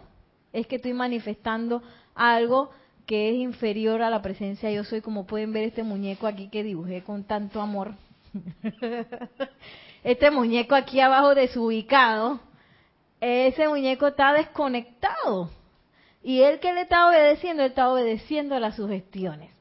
[0.54, 1.84] es que estoy manifestando
[2.15, 2.72] algo
[3.06, 6.63] que es inferior a la presencia yo soy, como pueden ver este muñeco aquí que
[6.63, 7.93] dibujé con tanto amor.
[10.04, 12.39] este muñeco aquí abajo desubicado,
[13.20, 15.50] ese muñeco está desconectado.
[16.24, 19.52] Y él que le está obedeciendo, él está obedeciendo a las sugestiones.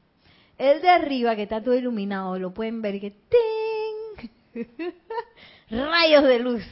[0.57, 4.29] El de arriba, que está todo iluminado, lo pueden ver que ¡ting!
[5.69, 6.63] rayos de luz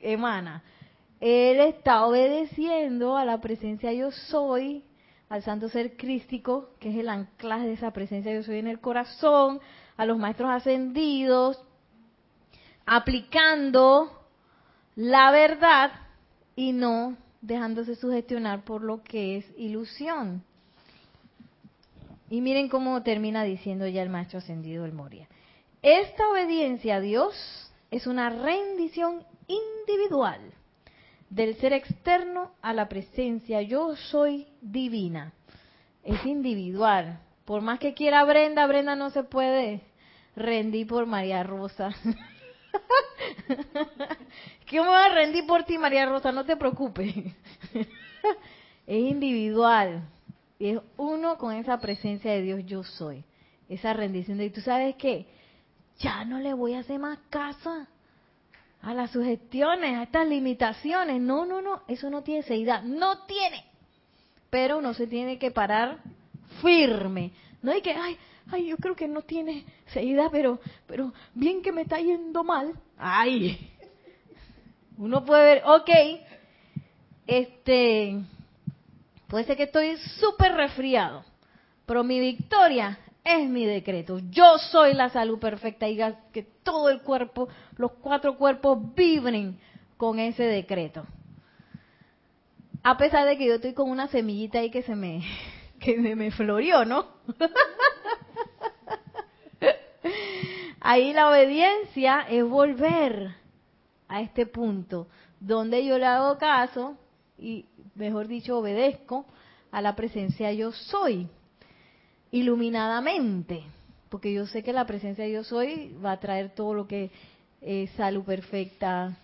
[0.00, 0.62] emana.
[1.20, 4.84] Él está obedeciendo a la presencia yo soy,
[5.28, 8.80] al santo ser crístico, que es el anclaje de esa presencia yo soy en el
[8.80, 9.60] corazón,
[9.96, 11.60] a los maestros ascendidos,
[12.86, 14.12] aplicando
[14.94, 15.90] la verdad
[16.56, 20.42] y no dejándose sugestionar por lo que es ilusión.
[22.30, 25.28] Y miren cómo termina diciendo ya el maestro ascendido el Moria.
[25.82, 30.40] Esta obediencia a Dios es una rendición individual
[31.30, 35.32] del ser externo a la presencia yo soy divina.
[36.02, 37.20] Es individual.
[37.44, 39.82] Por más que quiera Brenda, Brenda no se puede
[40.36, 41.90] rendir por María Rosa.
[44.66, 46.30] ¿Qué me voy a rendir por ti, María Rosa?
[46.32, 47.14] No te preocupes.
[48.86, 50.02] es individual.
[50.58, 53.24] Y es uno con esa presencia de Dios yo soy.
[53.68, 54.46] Esa rendición de...
[54.46, 55.26] ¿Y tú sabes qué?
[55.98, 57.86] Ya no le voy a hacer más caso
[58.82, 61.20] a las sugestiones, a estas limitaciones.
[61.20, 61.82] No, no, no.
[61.88, 62.82] Eso no tiene seguridad.
[62.82, 63.64] No tiene.
[64.50, 65.98] Pero uno se tiene que parar
[66.62, 67.32] firme.
[67.62, 68.16] No hay que, ay,
[68.50, 72.72] ay, yo creo que no tiene seguridad, pero, pero bien que me está yendo mal.
[72.96, 73.72] Ay.
[74.96, 75.90] Uno puede ver, ok,
[77.26, 78.20] este,
[79.28, 81.22] Puede ser que estoy súper resfriado,
[81.84, 84.18] pero mi victoria es mi decreto.
[84.30, 85.98] Yo soy la salud perfecta y
[86.32, 89.58] que todo el cuerpo, los cuatro cuerpos vibren
[89.96, 91.06] con ese decreto.
[92.82, 95.22] A pesar de que yo estoy con una semillita ahí que se me,
[95.80, 97.06] que me, me florió, ¿no?
[100.80, 103.34] Ahí la obediencia es volver
[104.06, 106.96] a este punto donde yo le hago caso
[107.36, 109.26] y mejor dicho, obedezco
[109.70, 111.28] a la presencia yo soy,
[112.30, 113.64] iluminadamente,
[114.08, 117.10] porque yo sé que la presencia yo soy va a traer todo lo que
[117.60, 119.16] es salud perfecta,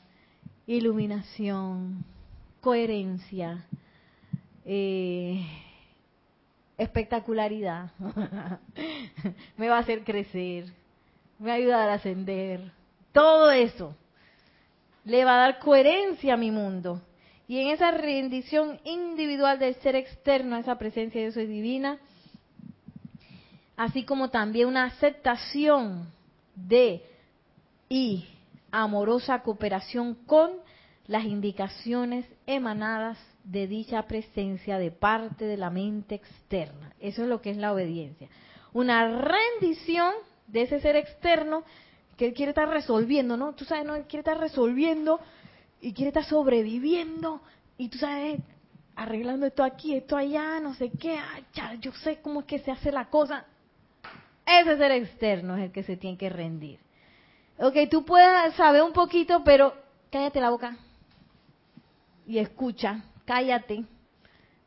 [0.66, 2.04] iluminación,
[2.60, 3.64] coherencia,
[4.64, 5.46] eh,
[6.78, 7.92] espectacularidad,
[9.56, 10.72] me va a hacer crecer,
[11.38, 12.72] me va a ayudar a ascender,
[13.12, 13.94] todo eso
[15.04, 17.00] le va a dar coherencia a mi mundo.
[17.46, 21.98] Y en esa rendición individual del ser externo a esa presencia de Dios divina,
[23.76, 26.12] así como también una aceptación
[26.54, 27.04] de
[27.88, 28.26] y
[28.70, 30.50] amorosa cooperación con
[31.06, 36.92] las indicaciones emanadas de dicha presencia de parte de la mente externa.
[36.98, 38.28] Eso es lo que es la obediencia.
[38.72, 40.12] Una rendición
[40.46, 41.62] de ese ser externo
[42.16, 43.54] que él quiere estar resolviendo, ¿no?
[43.54, 43.94] Tú sabes, ¿no?
[43.94, 45.20] Él quiere estar resolviendo
[45.80, 47.42] y quiere estar sobreviviendo
[47.76, 48.40] y tú sabes,
[48.96, 51.18] arreglando esto aquí, esto allá, no sé qué,
[51.52, 53.44] ya, yo sé cómo es que se hace la cosa.
[54.46, 56.78] Ese ser externo es el que se tiene que rendir.
[57.58, 59.74] Ok, tú puedes saber un poquito, pero
[60.10, 60.76] cállate la boca
[62.26, 63.84] y escucha, cállate.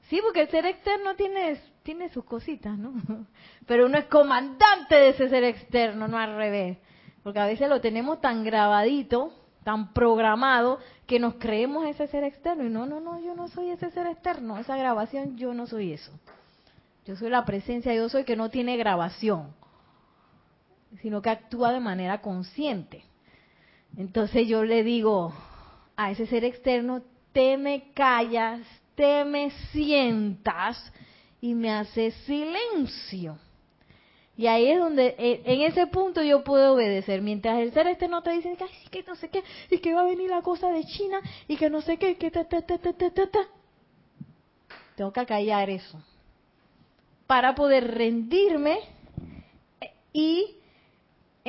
[0.10, 2.94] Sí, porque el ser externo tiene, tiene sus cositas, ¿no?
[3.68, 6.78] Pero uno es comandante de ese ser externo, no al revés.
[7.24, 9.34] Porque a veces lo tenemos tan grabadito
[9.68, 12.64] tan programado que nos creemos ese ser externo.
[12.64, 14.58] Y no, no, no, yo no soy ese ser externo.
[14.58, 16.10] Esa grabación, yo no soy eso.
[17.06, 19.54] Yo soy la presencia, yo soy que no tiene grabación,
[21.02, 23.04] sino que actúa de manera consciente.
[23.98, 25.34] Entonces yo le digo
[25.96, 27.02] a ese ser externo,
[27.34, 28.62] te me callas,
[28.96, 30.92] te me sientas
[31.42, 33.38] y me hace silencio.
[34.38, 37.24] Y ahí es donde, eh, en ese punto yo puedo obedecer.
[37.24, 40.02] Mientras el ser este no te dice que, que no sé qué, y que va
[40.02, 42.78] a venir la cosa de China, y que no sé qué, que ta, ta, ta,
[42.78, 43.40] ta, ta, ta, ta.
[44.96, 46.00] Tengo que callar eso.
[47.26, 48.78] Para poder rendirme
[49.82, 50.58] eh, y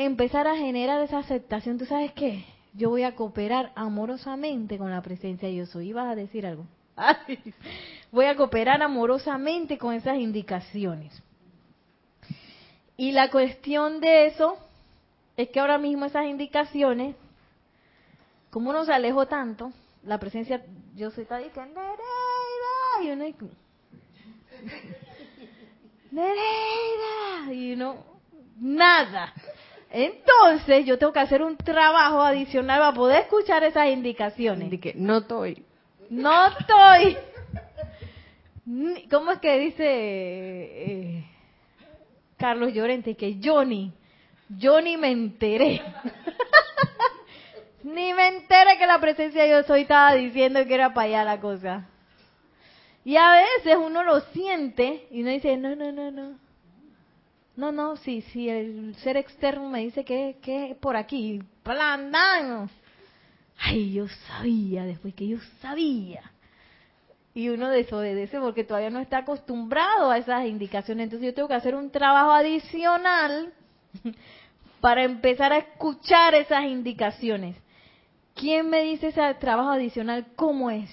[0.04, 1.78] empezar a generar esa aceptación.
[1.78, 2.44] ¿Tú sabes qué?
[2.74, 5.88] Yo voy a cooperar amorosamente con la presencia de yo soy.
[5.88, 6.66] ¿Ibas a decir algo?
[8.12, 11.12] Voy a cooperar amorosamente con esas indicaciones.
[12.96, 14.58] Y la cuestión de eso
[15.36, 17.14] es que ahora mismo esas indicaciones,
[18.50, 19.72] como uno se alejó tanto,
[20.02, 20.64] la presencia,
[20.96, 21.80] yo soy está diciendo,
[23.02, 23.24] y uno,
[26.10, 28.04] Nereida, y uno,
[28.58, 29.32] nada.
[29.90, 34.70] Entonces yo tengo que hacer un trabajo adicional para poder escuchar esas indicaciones.
[34.70, 35.64] De que no estoy.
[36.10, 37.16] No estoy.
[39.10, 41.24] ¿Cómo es que dice eh,
[42.36, 43.16] Carlos Llorente?
[43.16, 43.92] Que Johnny,
[44.48, 45.80] yo ni me enteré.
[47.82, 51.24] ni me enteré que la presencia de yo soy estaba diciendo que era para allá
[51.24, 51.88] la cosa.
[53.04, 56.38] Y a veces uno lo siente y uno dice, no, no, no, no.
[57.58, 61.42] No, no, sí, sí, el ser externo me dice que, que es por aquí.
[61.64, 62.70] Plan, dan.
[63.58, 66.22] Ay, yo sabía, después que yo sabía.
[67.34, 71.02] Y uno desobedece porque todavía no está acostumbrado a esas indicaciones.
[71.02, 73.52] Entonces yo tengo que hacer un trabajo adicional
[74.80, 77.56] para empezar a escuchar esas indicaciones.
[78.36, 80.90] ¿Quién me dice ese trabajo adicional cómo es?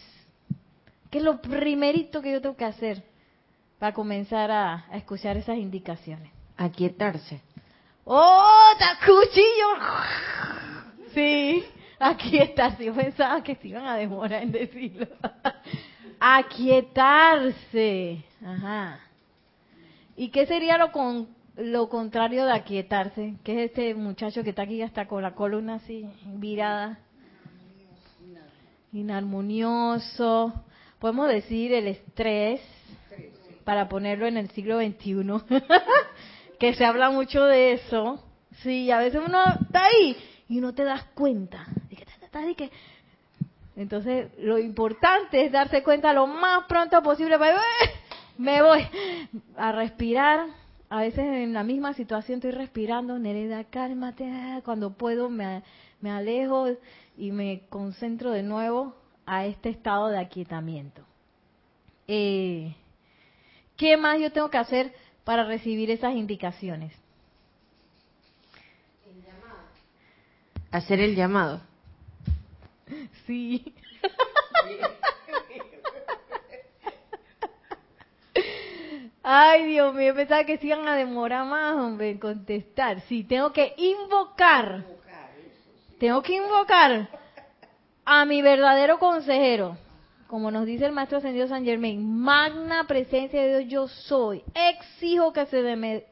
[1.12, 3.04] ¿Qué es lo primerito que yo tengo que hacer
[3.78, 6.35] para comenzar a escuchar esas indicaciones?
[6.58, 7.42] Aquietarse.
[8.06, 8.74] ¡Oh,
[9.06, 9.68] cuchillo!
[11.14, 11.64] Sí,
[12.34, 12.78] está.
[12.78, 15.08] Yo pensaba que se iban a demorar en decirlo.
[16.20, 17.44] Aquietarse.
[18.46, 19.00] Ajá.
[20.16, 23.36] ¿Y qué sería lo con lo contrario de aquietarse?
[23.44, 27.00] Que es este muchacho que está aquí hasta con la columna así virada.
[28.94, 30.54] Inarmonioso.
[31.00, 32.62] Podemos decir el estrés
[33.64, 35.26] para ponerlo en el siglo XXI.
[36.58, 38.24] que se habla mucho de eso.
[38.64, 41.66] Sí, a veces uno está ahí y no te das cuenta.
[41.90, 42.72] de que
[43.76, 47.38] Entonces, lo importante es darse cuenta lo más pronto posible.
[47.38, 47.60] Para...
[48.38, 48.86] Me voy
[49.58, 50.48] a respirar.
[50.90, 53.18] A veces en la misma situación estoy respirando.
[53.18, 54.30] Nereda, cálmate.
[54.64, 55.64] Cuando puedo me,
[56.02, 56.68] me alejo
[57.18, 58.96] y me concentro de nuevo
[59.26, 61.02] a este estado de aquietamiento.
[62.08, 62.76] Eh,
[63.76, 64.94] ¿Qué más yo tengo que hacer
[65.26, 66.94] para recibir esas indicaciones?
[70.72, 71.62] Hacer el llamado.
[73.26, 73.74] Sí.
[79.24, 83.02] Ay, Dios mío, pensaba que se iban a demorar más, hombre, en contestar.
[83.02, 84.84] Sí, tengo que invocar.
[86.00, 87.10] Tengo que invocar
[88.06, 89.78] a mi verdadero consejero.
[90.28, 94.44] Como nos dice el maestro ascendido San Germain, magna presencia de Dios yo soy.
[94.54, 96.04] Exijo que se me,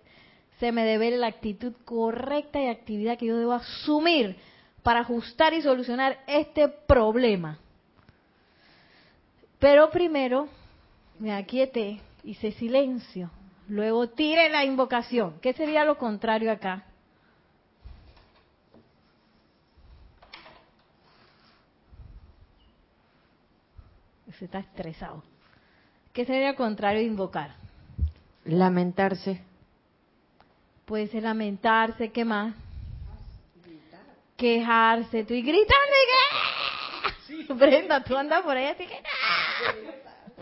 [0.60, 4.38] se la actitud correcta y actividad que yo debo asumir
[4.84, 7.60] para ajustar y solucionar este problema.
[9.60, 10.48] Pero primero
[11.20, 13.32] me aquieté, hice silencio,
[13.68, 15.40] luego tire la invocación.
[15.42, 16.86] ¿Qué sería lo contrario acá?
[24.40, 25.24] Se está estresado.
[26.12, 27.56] ¿Qué sería contrario de invocar?
[28.46, 29.42] Lamentarse.
[30.86, 32.54] Puede ser lamentarse, ¿qué más?
[34.38, 35.94] Quejarse, estoy gritando
[37.30, 37.54] y que...
[37.54, 39.04] Brenda, tú andas por ahí así que...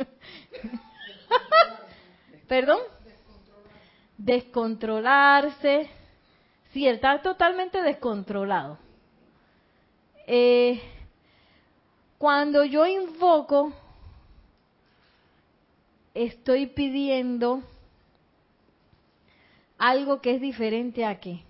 [2.48, 2.80] ¿Perdón?
[4.18, 5.90] Descontrolarse.
[6.74, 8.78] Sí, él está totalmente descontrolado.
[10.28, 10.82] Eh,
[12.22, 13.74] cuando yo invoco,
[16.14, 17.64] estoy pidiendo
[19.80, 21.42] algo que es diferente a qué.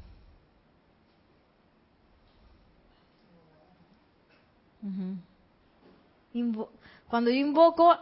[7.09, 7.93] Cuando yo invoco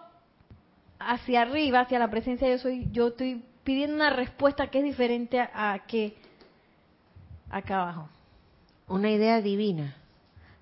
[1.00, 5.40] hacia arriba, hacia la presencia yo soy, yo estoy pidiendo una respuesta que es diferente
[5.40, 6.16] a, a qué
[7.50, 8.10] acá abajo.
[8.88, 9.96] Una idea divina.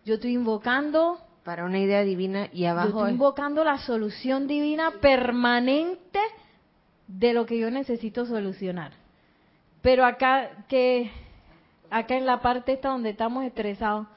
[0.05, 4.47] Yo estoy invocando, Para una idea divina y yo abajo estoy es invocando la solución
[4.47, 6.19] divina permanente
[7.07, 8.91] de lo que yo necesito solucionar.
[9.81, 11.09] Pero acá que
[11.89, 14.07] acá en la parte esta donde estamos estresados,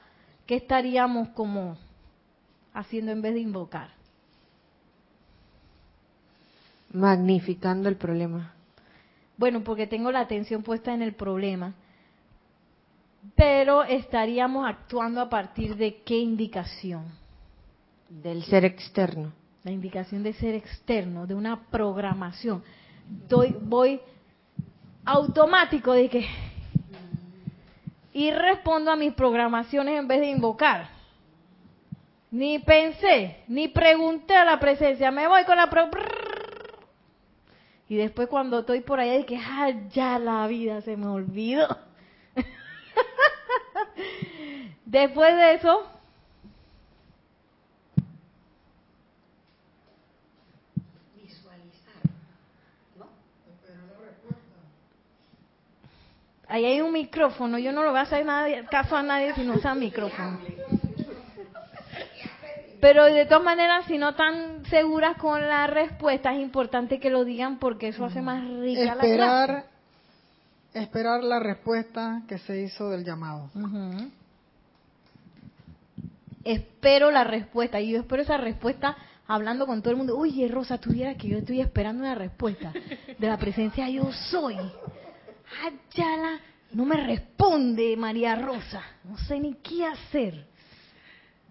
[0.45, 1.77] ¿qué estaríamos como
[2.73, 3.91] haciendo en vez de invocar?
[6.91, 8.51] Magnificando el problema.
[9.37, 11.75] Bueno, porque tengo la atención puesta en el problema.
[13.37, 17.20] Pero estaríamos actuando a partir de qué indicación?
[18.11, 19.31] Del ser externo.
[19.63, 22.61] La indicación de ser externo, de una programación.
[23.27, 24.01] Doy, voy
[25.05, 26.27] automático de que
[28.13, 30.89] y respondo a mis programaciones en vez de invocar.
[32.29, 35.89] Ni pensé, ni pregunté a la presencia, me voy con la pro
[37.87, 41.77] y después cuando estoy por allá que ah, ya la vida se me olvidó.
[44.85, 45.83] después de eso
[56.51, 59.41] Ahí hay un micrófono, yo no lo voy a hacer nadie, caso a nadie si
[59.41, 60.37] no usa micrófono.
[62.81, 67.23] Pero de todas maneras, si no están seguras con la respuesta, es importante que lo
[67.23, 69.63] digan porque eso hace más rica la clase.
[70.73, 73.49] esperar la respuesta que se hizo del llamado.
[73.55, 74.11] Ujú.
[76.43, 80.17] Espero la respuesta y yo espero esa respuesta hablando con todo el mundo.
[80.17, 82.73] Oye, Rosa, tuviera que yo estoy esperando una respuesta
[83.17, 84.57] de la presencia yo soy.
[85.59, 86.39] Ayala,
[86.71, 88.83] no me responde María Rosa.
[89.03, 90.45] No sé ni qué hacer.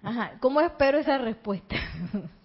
[0.03, 1.77] Ajá, ¿cómo espero esa respuesta?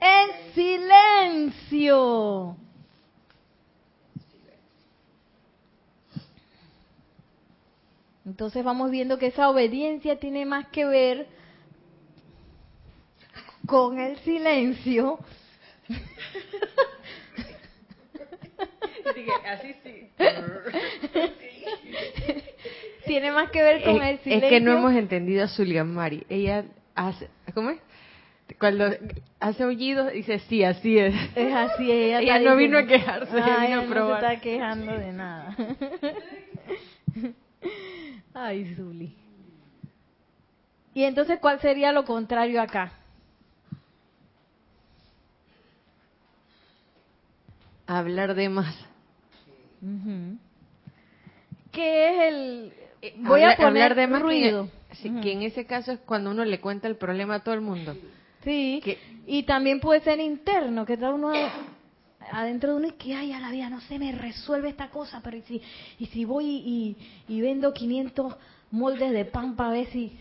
[0.00, 1.88] en silencio.
[8.24, 11.28] Entonces vamos viendo que esa obediencia tiene más que ver
[13.66, 15.18] con el silencio.
[19.46, 20.08] Así sí.
[23.06, 24.48] tiene más que ver con el Es, silencio.
[24.48, 26.24] es que no hemos entendido a Zulian Mari.
[26.28, 27.78] Ella hace, ¿cómo es?
[28.58, 28.90] Cuando
[29.40, 31.14] hace aullidos dice sí, así es.
[31.36, 33.84] Es así, ella, Ella está no vino a diciendo- quejarse, Ah, vino a ella no
[33.90, 34.20] probar.
[34.20, 35.54] se está quejando de nada.
[38.34, 39.14] Ay, Zuli.
[40.94, 42.92] Y entonces, ¿cuál sería lo contrario acá?
[47.86, 48.74] Hablar de más.
[49.82, 50.38] Ujú.
[51.72, 52.72] ¿Qué es el...?
[53.18, 54.68] Voy Hablar- a poner hablar de más que- ruido.
[55.04, 55.20] Ujú.
[55.20, 57.94] que en ese caso es cuando uno le cuenta el problema a todo el mundo.
[58.42, 61.30] Sí, que- y también puede ser interno, que está uno
[62.32, 65.20] adentro de uno y que, ay, a la vida no se me resuelve esta cosa,
[65.22, 65.62] pero ¿y si,
[65.98, 66.96] y si voy y,
[67.28, 68.34] y vendo 500
[68.70, 70.18] moldes de pan para ver si,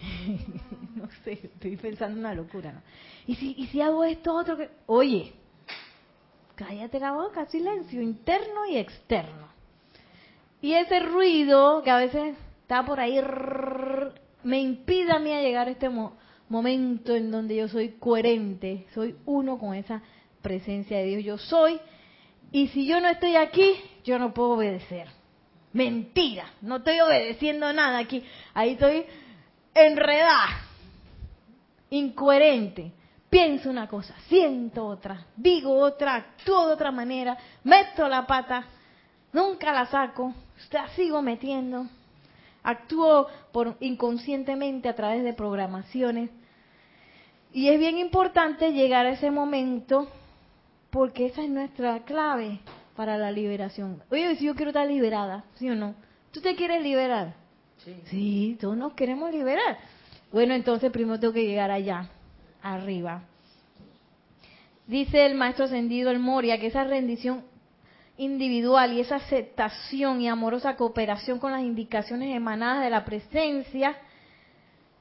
[0.96, 2.82] no sé, estoy pensando una locura, ¿no?
[3.26, 5.34] Y si, y si hago esto otro que, oye,
[6.58, 9.48] cállate la boca, silencio, interno y externo.
[10.62, 13.20] Y ese ruido que a veces está por ahí
[14.44, 16.18] me impide a mí a llegar a este mo-
[16.50, 20.02] momento en donde yo soy coherente, soy uno con esa
[20.42, 21.24] presencia de Dios.
[21.24, 21.80] Yo soy,
[22.52, 25.08] y si yo no estoy aquí, yo no puedo obedecer.
[25.74, 28.24] Mentira, no estoy obedeciendo nada aquí.
[28.56, 29.06] Ahí estoy
[29.76, 30.66] enredada,
[31.92, 32.92] incoherente.
[33.30, 38.66] Pienso una cosa, siento otra, digo otra, actúo de otra manera, meto la pata,
[39.34, 40.34] nunca la saco,
[40.72, 41.88] la sigo metiendo,
[42.64, 46.30] actúo por inconscientemente a través de programaciones.
[47.52, 50.08] Y es bien importante llegar a ese momento
[50.90, 52.60] porque esa es nuestra clave
[52.96, 54.04] para la liberación.
[54.10, 55.96] Oye, si yo quiero estar liberada, ¿sí o no?
[56.32, 57.36] ¿Tú te quieres liberar?
[58.10, 58.58] Sí.
[58.60, 59.78] todos nos queremos liberar.
[60.32, 62.10] Bueno, entonces primero tengo que llegar allá,
[62.62, 63.24] arriba.
[64.88, 67.44] Dice el maestro ascendido el Moria que esa rendición
[68.18, 73.98] individual y esa aceptación y amorosa cooperación con las indicaciones emanadas de la presencia,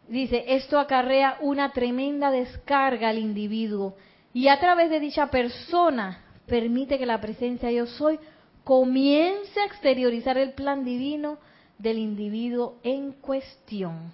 [0.09, 3.97] dice, esto acarrea una tremenda descarga al individuo
[4.35, 8.19] y a través de dicha persona permite que la presencia yo soy
[8.65, 11.39] comience a exteriorizar el plan divino
[11.79, 14.13] del individuo en cuestión.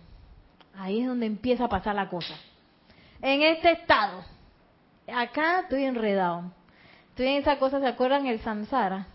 [0.74, 2.34] Ahí es donde empieza a pasar la cosa.
[3.22, 4.24] En este estado,
[5.14, 6.52] acá estoy enredado.
[7.10, 8.26] Estoy en esa cosa, ¿se acuerdan?
[8.26, 9.06] El samsara.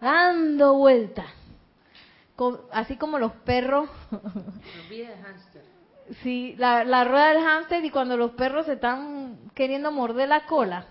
[0.00, 1.26] Dando vueltas.
[2.36, 3.88] Co- Así como los perros.
[6.22, 10.46] Sí, la, la rueda del hámster y cuando los perros se están queriendo morder la
[10.46, 10.86] cola.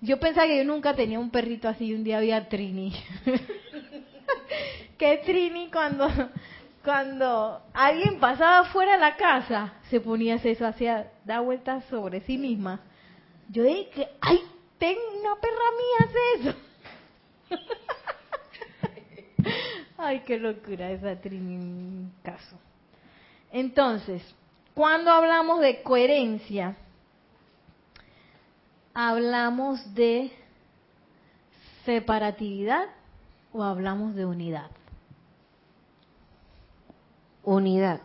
[0.00, 2.94] Yo pensaba que yo nunca tenía un perrito así y un día había Trini.
[4.98, 6.08] que Trini cuando,
[6.84, 12.38] cuando alguien pasaba fuera de la casa se ponía eso, hacía, da vueltas sobre sí
[12.38, 12.80] misma.
[13.48, 14.40] Yo dije, ay,
[14.78, 16.58] tengo una perra mía hace eso.
[19.98, 21.16] ay, qué locura esa
[22.22, 22.56] caso.
[23.52, 24.22] Entonces,
[24.74, 26.76] cuando hablamos de coherencia,
[28.94, 30.32] ¿hablamos de
[31.84, 32.86] separatividad
[33.52, 34.70] o hablamos de unidad?
[37.42, 38.00] Unidad.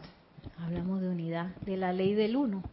[0.63, 2.63] Hablamos de unidad, de la ley del uno.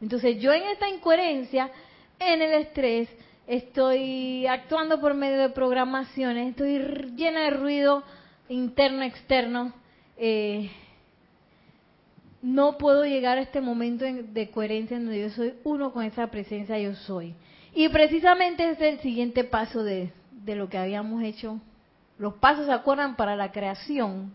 [0.00, 1.70] Entonces yo en esta incoherencia,
[2.18, 3.08] en el estrés,
[3.46, 6.78] estoy actuando por medio de programaciones, estoy
[7.16, 8.02] llena de ruido
[8.48, 9.72] interno, externo.
[10.18, 10.70] eh,
[12.42, 16.04] no puedo llegar a este momento en- de coherencia en donde yo soy uno con
[16.04, 17.34] esa presencia yo soy.
[17.74, 21.60] Y precisamente es el siguiente paso de, de lo que habíamos hecho.
[22.18, 23.16] Los pasos, ¿se acuerdan?
[23.16, 24.32] Para la creación,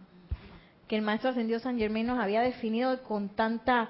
[0.92, 3.88] que el Maestro Ascendido San Germain nos había definido con tanta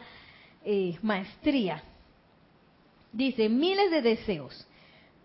[0.63, 1.81] eh, maestría.
[3.11, 4.67] Dice, miles de deseos,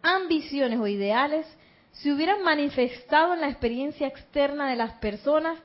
[0.01, 1.47] ambiciones o ideales
[1.93, 5.59] se hubieran manifestado en la experiencia externa de las personas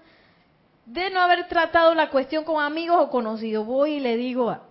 [0.85, 3.65] de no haber tratado la cuestión con amigos o conocidos.
[3.65, 4.63] Voy y le digo a,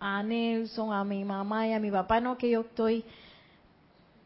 [0.00, 3.04] a Nelson, a mi mamá y a mi papá, no, que yo estoy,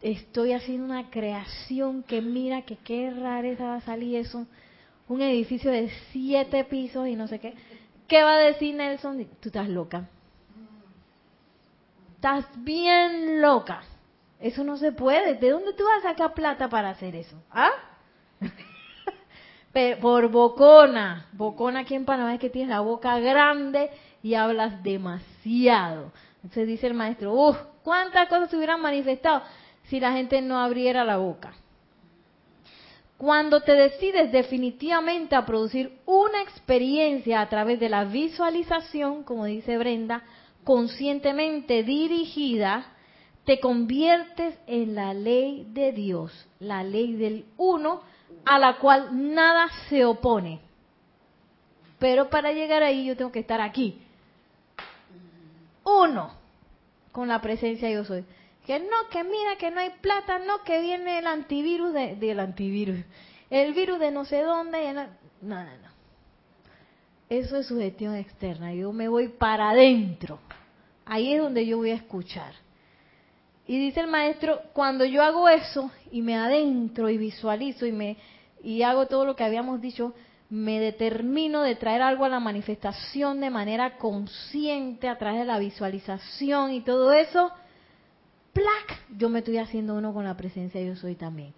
[0.01, 4.47] estoy haciendo una creación que mira que qué rareza va a salir eso,
[5.11, 7.55] un edificio de siete pisos y no sé qué.
[8.07, 9.27] ¿Qué va a decir Nelson?
[9.41, 10.09] Tú estás loca.
[12.15, 13.83] Estás bien loca.
[14.39, 15.35] Eso no se puede.
[15.35, 17.37] ¿De dónde tú vas a sacar plata para hacer eso?
[17.51, 17.71] ¿Ah?
[20.01, 21.27] Por bocona.
[21.33, 23.91] Bocona aquí en Panamá es que tienes la boca grande
[24.23, 26.13] y hablas demasiado.
[26.37, 29.43] Entonces dice el maestro, uff, ¿cuántas cosas se hubieran manifestado
[29.89, 31.53] si la gente no abriera la boca?
[33.21, 39.77] Cuando te decides definitivamente a producir una experiencia a través de la visualización, como dice
[39.77, 40.23] Brenda,
[40.65, 42.95] conscientemente dirigida,
[43.45, 48.01] te conviertes en la ley de Dios, la ley del uno,
[48.47, 50.61] a la cual nada se opone.
[51.99, 54.01] Pero para llegar ahí yo tengo que estar aquí.
[55.85, 56.31] Uno,
[57.13, 58.25] con la presencia yo soy.
[58.71, 62.39] Que no, que mira que no hay plata, no, que viene el antivirus de- del
[62.39, 63.01] antivirus.
[63.51, 64.93] El virus de no sé dónde.
[64.93, 65.07] no,
[65.43, 65.91] no, no.
[67.29, 68.73] Eso es sugestión externa.
[68.73, 70.39] Yo me voy para adentro.
[71.05, 72.55] Ahí es donde yo voy a escuchar.
[73.67, 78.19] Y dice el maestro, cuando yo hago eso y me adentro y visualizo y me
[78.63, 80.15] y hago todo lo que habíamos dicho,
[80.49, 85.59] me determino de traer algo a la manifestación de manera consciente a través de la
[85.59, 87.51] visualización y todo eso,
[88.53, 89.01] ¡plac!
[89.17, 91.53] Yo me estoy haciendo uno con la presencia yo soy también.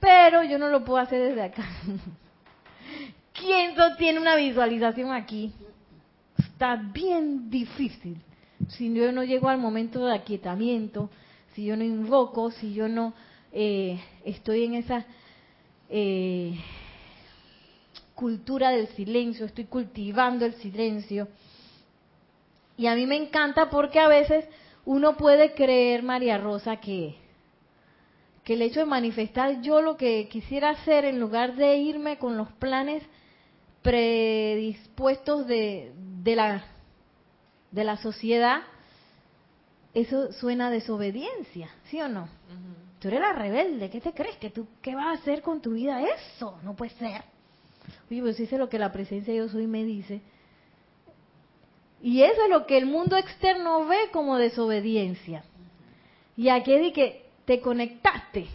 [0.00, 1.64] Pero yo no lo puedo hacer desde acá.
[3.32, 5.52] ¿Quién sostiene una visualización aquí?
[6.38, 8.16] Está bien difícil.
[8.68, 11.10] Si yo no llego al momento de aquietamiento,
[11.54, 13.14] si yo no invoco, si yo no
[13.52, 15.04] eh, estoy en esa
[15.88, 16.58] eh,
[18.14, 21.28] cultura del silencio, estoy cultivando el silencio.
[22.76, 24.44] Y a mí me encanta porque a veces
[24.86, 27.16] uno puede creer, María Rosa, que,
[28.44, 32.38] que el hecho de manifestar yo lo que quisiera hacer en lugar de irme con
[32.38, 33.02] los planes
[33.82, 36.64] predispuestos de, de la
[37.70, 38.62] de la sociedad,
[39.92, 42.28] eso suena a desobediencia, ¿sí o no?
[43.00, 44.36] Tú eres la rebelde, ¿qué te crees?
[44.36, 46.00] ¿Que tú qué vas a hacer con tu vida?
[46.02, 47.22] Eso no puede ser.
[48.10, 50.22] Oye, pues dice lo que la presencia de yo soy me dice.
[52.02, 55.42] Y eso es lo que el mundo externo ve como desobediencia.
[56.36, 58.46] Y aquí es que te conectaste,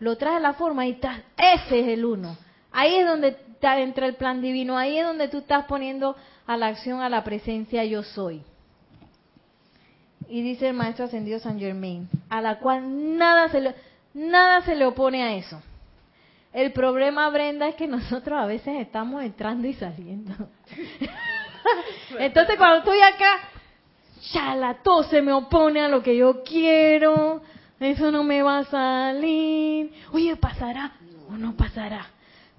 [0.00, 2.36] lo traes a la forma y estás, ese es el uno.
[2.72, 6.68] Ahí es donde entra el plan divino, ahí es donde tú estás poniendo a la
[6.68, 8.42] acción, a la presencia yo soy.
[10.28, 13.74] Y dice el maestro ascendido San Germain, a la cual nada se le,
[14.14, 15.60] nada se le opone a eso.
[16.52, 20.32] El problema, Brenda, es que nosotros a veces estamos entrando y saliendo.
[22.18, 23.40] Entonces cuando estoy acá,
[24.32, 27.42] chala, todo se me opone a lo que yo quiero,
[27.80, 29.92] eso no me va a salir.
[30.12, 30.92] Oye, ¿pasará
[31.28, 32.06] o no pasará?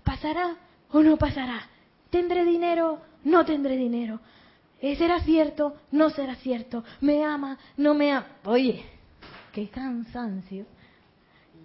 [0.03, 0.55] ¿Pasará
[0.91, 1.67] o no pasará?
[2.09, 3.01] ¿Tendré dinero?
[3.23, 4.19] No tendré dinero.
[4.79, 5.75] ¿Eh, ¿Será cierto?
[5.91, 6.83] No será cierto.
[7.01, 7.57] ¿Me ama?
[7.75, 8.27] No me ama.
[8.45, 8.85] Oye,
[9.51, 10.65] qué cansancio.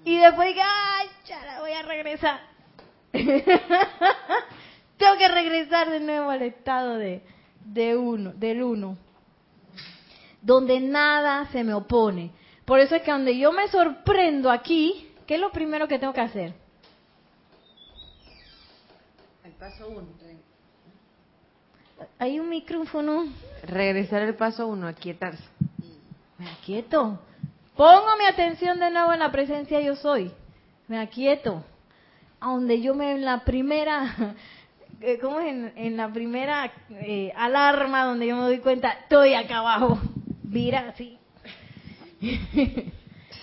[0.05, 2.41] Y después ay, chala, voy a regresar.
[5.03, 7.23] Tengo que regresar de nuevo al estado de,
[7.65, 8.97] de uno, del uno,
[10.41, 12.31] donde nada se me opone.
[12.65, 16.13] Por eso es que donde yo me sorprendo aquí, ¿qué es lo primero que tengo
[16.13, 16.55] que hacer?
[19.43, 20.07] El paso uno.
[22.21, 23.25] Hay un micrófono.
[23.65, 25.43] Regresar al paso uno, aquietarse.
[26.39, 27.19] Me aquieto.
[27.75, 30.31] Pongo mi atención de nuevo en la presencia yo soy.
[30.87, 31.65] Me aquieto.
[32.39, 34.35] A donde yo me en la primera,
[35.21, 35.49] ¿cómo es?
[35.49, 39.99] En, en la primera eh, alarma donde yo me doy cuenta, estoy acá abajo.
[40.45, 41.19] Mira así.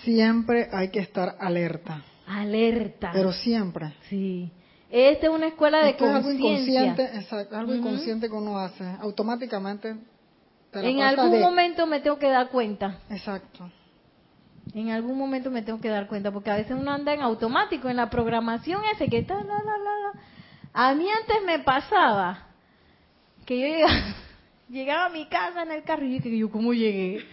[0.03, 3.11] Siempre hay que estar alerta, Alerta.
[3.13, 3.93] pero siempre.
[4.09, 4.51] sí.
[4.91, 6.81] Esta es una escuela de Esto es algo conciencia.
[6.81, 7.79] inconsciente, exacto, algo Ujú.
[7.81, 8.83] inconsciente que uno hace.
[9.01, 9.95] Automáticamente
[10.73, 12.97] En algún de- momento me tengo que dar cuenta.
[13.11, 13.69] Exacto.
[14.73, 17.87] En algún momento me tengo que dar cuenta, porque a veces uno anda en automático,
[17.87, 19.47] en la programación ese que está, la, la,
[19.77, 20.13] la, la.
[20.73, 22.47] A mí antes me pasaba
[23.45, 24.15] que yo llegaba,
[24.69, 27.25] llegaba a mi casa en el carro y que yo, ¿cómo llegué?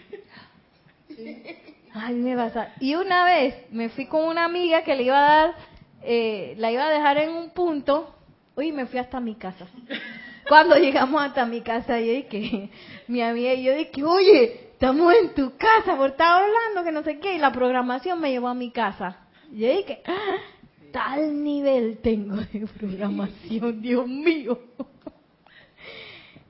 [1.93, 2.73] Ay, me pasa.
[2.79, 5.55] Y una vez me fui con una amiga que le iba a dar,
[6.03, 8.15] eh, la iba a dejar en un punto,
[8.55, 9.67] oye, me fui hasta mi casa.
[10.47, 12.69] Cuando llegamos hasta mi casa, yo dije,
[13.07, 17.03] mi amiga y yo dije, oye, estamos en tu casa, porque estaba hablando que no
[17.03, 19.17] sé qué, y la programación me llevó a mi casa.
[19.51, 20.37] Y yo dije, "Ah,
[20.91, 24.59] tal nivel tengo de programación, Dios mío.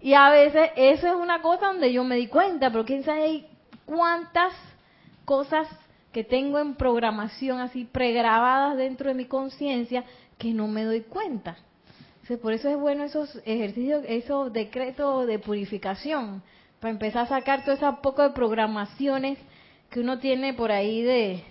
[0.02, 3.46] Y a veces eso es una cosa donde yo me di cuenta, pero quién sabe
[3.86, 4.54] cuántas
[5.26, 5.68] cosas
[6.12, 10.04] que tengo en programación así pregrabadas dentro de mi conciencia
[10.38, 11.58] que no me doy cuenta.
[12.42, 16.44] Por eso es bueno esos ejercicios, esos decretos de purificación,
[16.80, 19.38] para empezar a sacar todo ese poco de programaciones
[19.90, 21.44] que uno tiene por ahí de,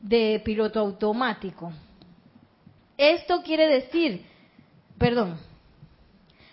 [0.00, 1.72] de piloto automático.
[3.00, 4.26] Esto quiere decir,
[4.98, 5.38] perdón,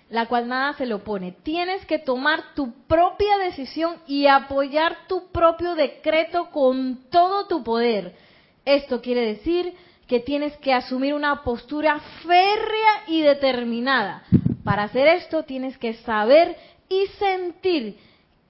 [0.10, 1.34] la cual nada se le opone.
[1.44, 8.16] Tienes que tomar tu propia decisión y apoyar tu propio decreto con todo tu poder.
[8.64, 9.74] Esto quiere decir
[10.08, 14.24] que tienes que asumir una postura férrea y determinada.
[14.64, 16.56] Para hacer esto tienes que saber
[16.88, 17.98] y sentir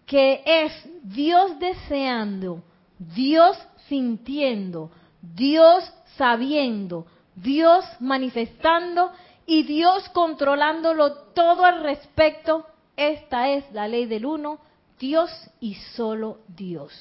[0.06, 0.72] que es
[1.02, 2.62] Dios deseando,
[3.00, 7.08] Dios sintiendo, Dios sabiendo,
[7.38, 9.12] Dios manifestando
[9.46, 12.66] y Dios controlándolo todo al respecto.
[12.96, 14.60] Esta es la ley del uno,
[15.00, 15.30] Dios
[15.60, 16.92] y solo Dios.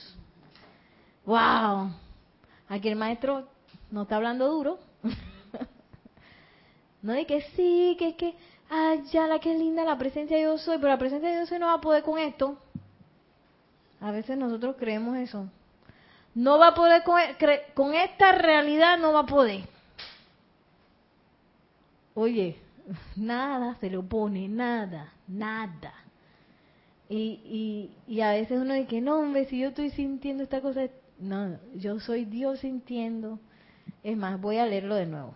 [1.25, 1.91] ¡Wow!
[2.69, 3.49] Aquí el maestro
[3.91, 4.79] no está hablando duro.
[7.03, 8.35] no de que sí, que es que,
[8.69, 11.49] ay, ya la que linda la presencia de Dios soy, pero la presencia de Dios
[11.49, 12.59] soy no va a poder con esto.
[14.03, 15.47] A veces nosotros creemos eso.
[16.35, 19.67] No va a poder con, cre- con esta realidad, no va a poder.
[22.17, 22.57] Oye,
[23.15, 25.93] nada se le opone, nada, nada.
[27.11, 30.89] Y, y, y a veces uno dice, no, hombre, si yo estoy sintiendo esta cosa,
[31.19, 33.39] no, yo soy Dios sintiendo.
[34.03, 35.35] Es más, voy a leerlo de nuevo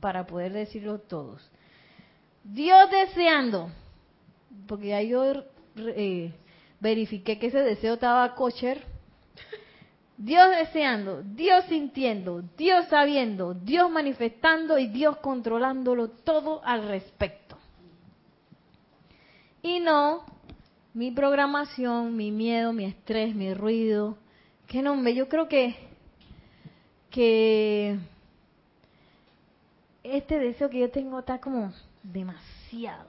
[0.00, 1.50] para poder decirlo todos.
[2.44, 3.70] Dios deseando,
[4.66, 5.32] porque ya yo
[5.76, 6.30] eh,
[6.78, 8.84] verifiqué que ese deseo estaba kosher.
[10.18, 17.56] Dios deseando, Dios sintiendo, Dios sabiendo, Dios manifestando y Dios controlándolo todo al respecto.
[19.62, 20.24] Y no
[20.92, 24.18] mi programación, mi miedo, mi estrés, mi ruido.
[24.66, 25.76] Que no, hombre, yo creo que
[27.10, 27.98] que
[30.02, 33.08] este deseo que yo tengo está como demasiado,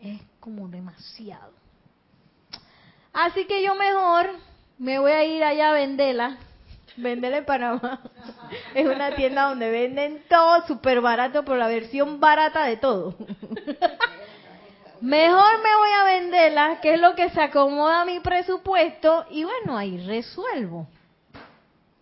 [0.00, 1.52] es como demasiado.
[3.12, 4.30] Así que yo mejor
[4.80, 6.38] me voy a ir allá a venderla,
[6.96, 8.00] venderla en Panamá.
[8.74, 13.14] Es una tienda donde venden todo súper barato, pero la versión barata de todo.
[15.00, 19.44] Mejor me voy a venderla, que es lo que se acomoda a mi presupuesto, y
[19.44, 20.88] bueno, ahí resuelvo.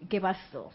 [0.08, 0.70] ¿Qué pasó?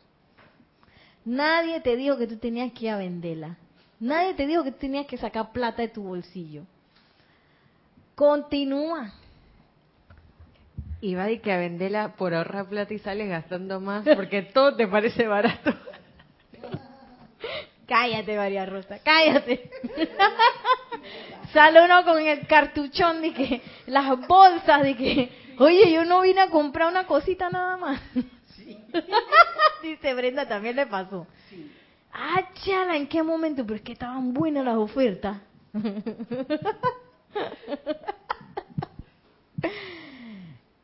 [1.24, 3.56] Nadie te dijo que tú tenías que ir a venderla.
[4.00, 6.64] Nadie te dijo que tú tenías que sacar plata de tu bolsillo.
[8.14, 9.14] Continúa.
[11.04, 14.88] Iba de que a venderla por ahorrar plata y sales gastando más porque todo te
[14.88, 15.74] parece barato.
[17.86, 19.70] Cállate, María Rosa, cállate.
[21.54, 25.30] Sale uno con el cartuchón de que las bolsas de que,
[25.60, 28.02] oye, yo no vine a comprar una cosita nada más.
[29.84, 31.28] Dice Brenda, también le pasó.
[32.14, 33.66] Ah, chala, ¿en qué momento?
[33.66, 35.42] Pero es que estaban buenas las ofertas.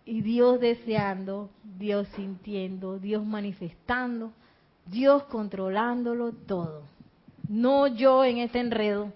[0.10, 4.34] Y Dios deseando, Dios sintiendo, Dios manifestando,
[4.88, 6.82] Dios controlándolo todo.
[7.47, 9.14] No yo en este enredo,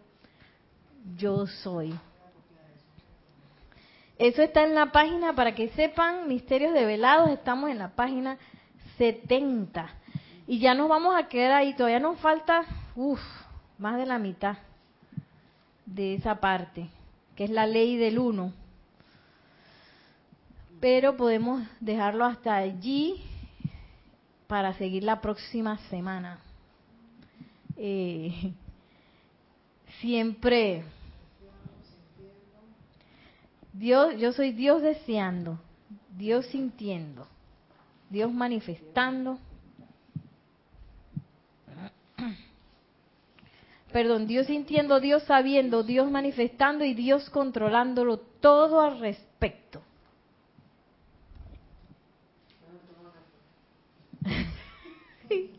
[1.18, 1.96] yo soy.
[4.20, 8.38] Eso está en la página, para que sepan, Misterios Develados, estamos en la página
[9.00, 9.90] 70.
[10.46, 12.66] Y ya nos vamos a quedar ahí, todavía nos falta,
[12.96, 13.20] uff,
[13.80, 14.58] más de la mitad
[15.88, 16.88] de esa parte,
[17.36, 18.54] que es la ley del uno.
[20.84, 23.16] Pero podemos dejarlo hasta allí
[24.48, 26.42] para seguir la próxima semana.
[27.78, 28.52] Eh,
[30.02, 30.84] siempre
[33.72, 35.58] Dios, yo soy Dios deseando,
[36.18, 37.30] Dios sintiendo,
[38.10, 39.40] Dios manifestando.
[43.94, 49.82] Perdón, Dios sintiendo, Dios sabiendo, Dios manifestando y Dios controlándolo todo al respecto.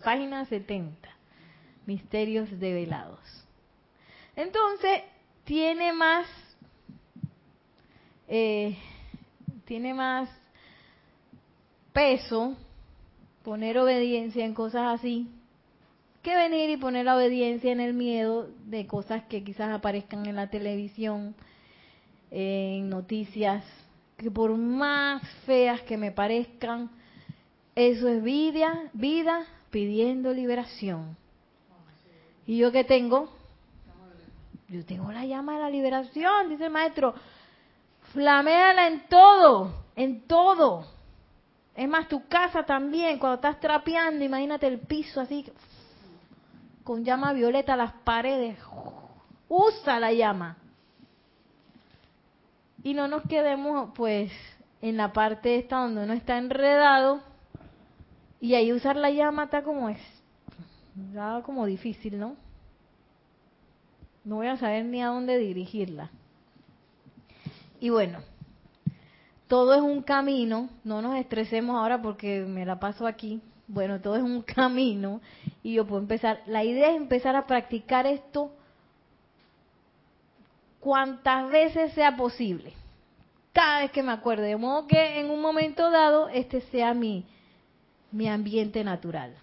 [0.03, 1.09] Página 70.
[1.87, 3.21] Misterios develados.
[4.37, 5.03] Entonces,
[5.45, 6.27] tiene más,
[8.29, 8.77] eh,
[9.65, 10.29] tiene más
[11.93, 12.57] peso
[13.45, 15.29] poner obediencia en cosas así
[16.25, 20.37] que venir y poner la obediencia en el miedo de cosas que quizás aparezcan en
[20.37, 21.35] la televisión,
[22.31, 23.63] en noticias,
[24.17, 26.91] que por más feas que me parezcan,
[27.75, 29.45] eso es vida, vida
[29.75, 31.17] pidiendo liberación.
[32.47, 33.29] ¿Y yo qué tengo?
[34.69, 37.13] Yo tengo la llama de la liberación, dice el maestro.
[38.13, 40.87] Flaméala en todo, en todo.
[41.75, 45.45] Es más, tu casa también, cuando estás trapeando, imagínate el piso así,
[46.85, 48.57] con llama violeta, las paredes.
[49.49, 50.57] Usa la llama.
[52.85, 54.31] Y no nos quedemos, pues,
[54.81, 57.34] en la parte esta donde uno está enredado.
[58.45, 59.99] Y ahí usar la llama está como es.
[61.47, 62.37] Como difícil, ¿no?
[64.23, 66.11] No voy a saber ni a dónde dirigirla.
[67.81, 68.19] Y bueno,
[69.49, 73.41] todo es un camino, no nos estresemos ahora porque me la paso aquí.
[73.67, 75.23] Bueno, todo es un camino
[75.63, 76.43] y yo puedo empezar.
[76.45, 78.51] La idea es empezar a practicar esto
[80.81, 82.75] cuantas veces sea posible.
[83.55, 87.25] Cada vez que me acuerde, de modo que en un momento dado este sea mi,
[88.15, 89.35] mi ambiente natural.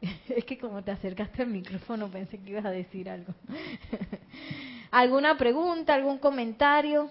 [0.28, 3.34] Es que como te acercaste al micrófono pensé que ibas a decir algo.
[4.90, 7.10] ¿Alguna pregunta, algún comentario?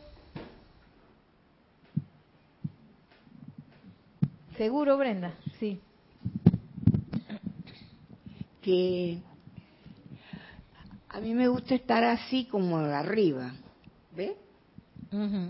[4.58, 5.34] ¿Seguro, Brenda?
[5.60, 5.80] Sí.
[8.62, 9.20] Que
[11.10, 13.54] a mí me gusta estar así como arriba,
[14.16, 14.41] ¿ves?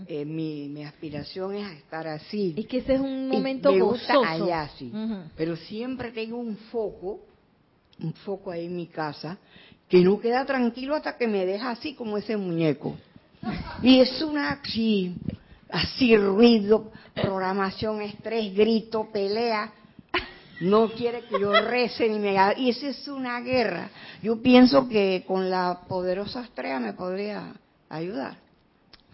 [0.08, 2.52] Eh, mi, mi aspiración es a estar así.
[2.56, 4.90] Es que ese es un Y momento me gusta allá sí.
[4.92, 5.16] Ujú.
[5.36, 7.20] pero siempre tengo un foco
[8.00, 9.38] un foco ahí en mi casa
[9.88, 12.96] que no queda tranquilo hasta que me deja así como ese muñeco.
[13.82, 15.14] Y es una así
[15.70, 19.72] así ruido programación estrés grito pelea.
[20.60, 23.90] No quiere que yo rece ni me haga- y esa es una guerra.
[24.22, 27.52] Yo pienso que con la poderosa estrella me podría
[27.88, 28.41] ayudar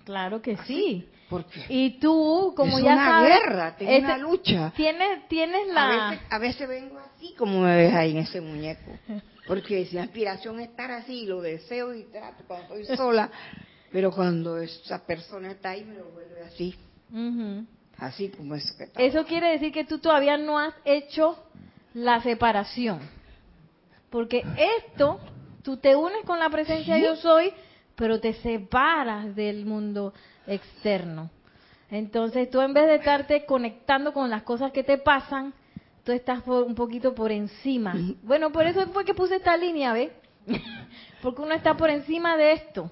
[0.08, 1.06] Claro que sí.
[1.28, 5.68] porque Y tú, como es ya una sabes, guerra tengo este- una lucha tienes, tienes
[5.68, 6.08] A la...
[6.10, 8.90] veces, a veces vengo así como me ves ahí en ese muñeco.
[9.46, 13.30] Porque si aspiración es estar así, lo deseo y trato cuando estoy sola.
[13.92, 16.74] Pero cuando esa persona está ahí, me lo vuelve así.
[17.12, 17.66] Ujú.
[17.98, 19.02] Así como eso que está.
[19.02, 21.36] Eso quiere decir que tú todavía no has hecho
[21.92, 23.00] la separación.
[24.08, 24.42] Porque
[24.78, 25.20] esto,
[25.62, 27.52] tú te unes con la presencia de yo soy,
[27.98, 30.14] pero te separas del mundo
[30.46, 31.30] externo.
[31.90, 35.52] Entonces tú en vez de estarte conectando con las cosas que te pasan,
[36.04, 37.94] tú estás por- un poquito por encima.
[38.22, 40.10] Bueno, por eso fue que puse esta línea, ¿ves?
[41.22, 42.90] Porque uno está por encima de esto.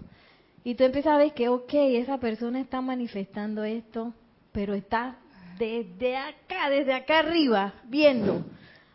[0.65, 4.13] Y tú empiezas a ver que, ok, esa persona está manifestando esto,
[4.51, 5.17] pero está
[5.57, 8.45] desde acá, desde acá arriba, viendo.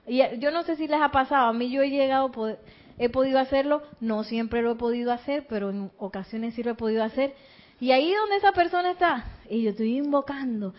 [0.06, 2.60] Y yo no sé si les ha pasado, a mí yo he llegado, a poder-
[3.04, 6.76] he podido hacerlo, no siempre lo he podido hacer, pero en ocasiones sí lo he
[6.76, 7.34] podido hacer.
[7.80, 10.74] Y ahí donde esa persona está, y yo estoy invocando.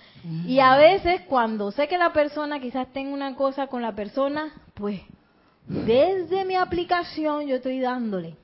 [0.46, 4.52] Y a veces cuando sé que la persona quizás tenga una cosa con la persona,
[4.74, 5.00] pues
[5.66, 8.36] desde mi aplicación yo estoy dándole.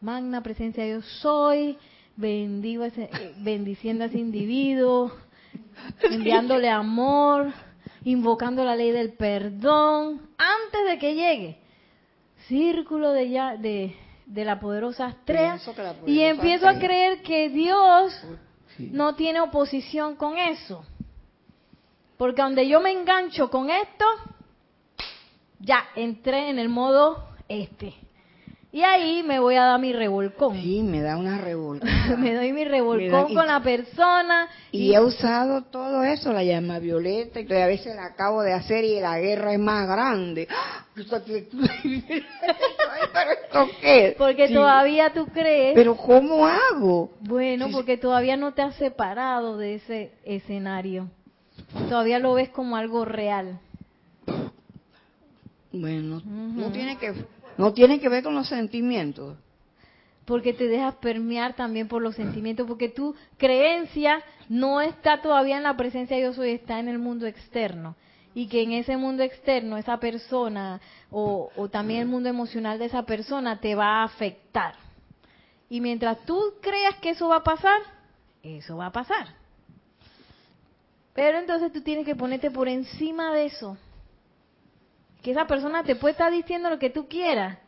[0.00, 1.76] Magna presencia yo soy,
[2.16, 5.12] bendigo ese- eh, bendiciendo a ese individuo,
[6.10, 7.52] enviándole amor,
[8.04, 11.58] invocando la ley del perdón, antes de que llegue.
[12.50, 13.94] Círculo de, ya, de,
[14.26, 15.56] de la poderosa estrella.
[16.04, 18.12] Y empiezo a creer que Dios
[18.76, 18.88] Sí.
[18.92, 20.84] no tiene oposición con eso.
[22.16, 24.04] Porque donde yo me engancho con esto,
[25.60, 27.94] ya entré en el modo este.
[28.72, 30.54] Y ahí me voy a dar mi revolcón.
[30.62, 32.16] Sí, me da una revolcada.
[32.18, 34.48] me doy mi revolcón da- y- con la persona.
[34.70, 38.84] Y he usado todo eso, la llama violeta, y a veces la acabo de hacer
[38.84, 40.46] y la guerra es más grande.
[40.50, 40.86] ¡Ah!
[40.94, 41.16] Pero
[43.32, 44.14] esto qué?
[44.18, 45.74] porque Sí, todavía tú crees.
[45.74, 47.10] Pero ¿cómo hago?
[47.20, 51.08] bueno, Sí, porque todavía no te has separado de ese escenario.
[51.88, 53.58] Todavía lo ves como algo real.
[55.72, 57.12] Bueno, no tiene que
[57.60, 59.36] no tiene que ver con los sentimientos.
[60.26, 65.64] porque te dejas permear también por los sentimientos, porque tu creencia no está todavía en
[65.64, 67.96] la presencia de yo soy, está en el mundo externo.
[68.32, 70.80] Y que en ese mundo externo, esa persona,
[71.10, 74.74] o, o también el mundo emocional de esa persona, te va a afectar.
[75.68, 77.80] Y mientras tú creas que eso va a pasar,
[78.44, 79.34] eso va a pasar.
[81.12, 83.76] Pero entonces tú tienes que ponerte por encima de eso.
[85.22, 87.58] Que esa persona te puede estar diciendo lo que tú quieras,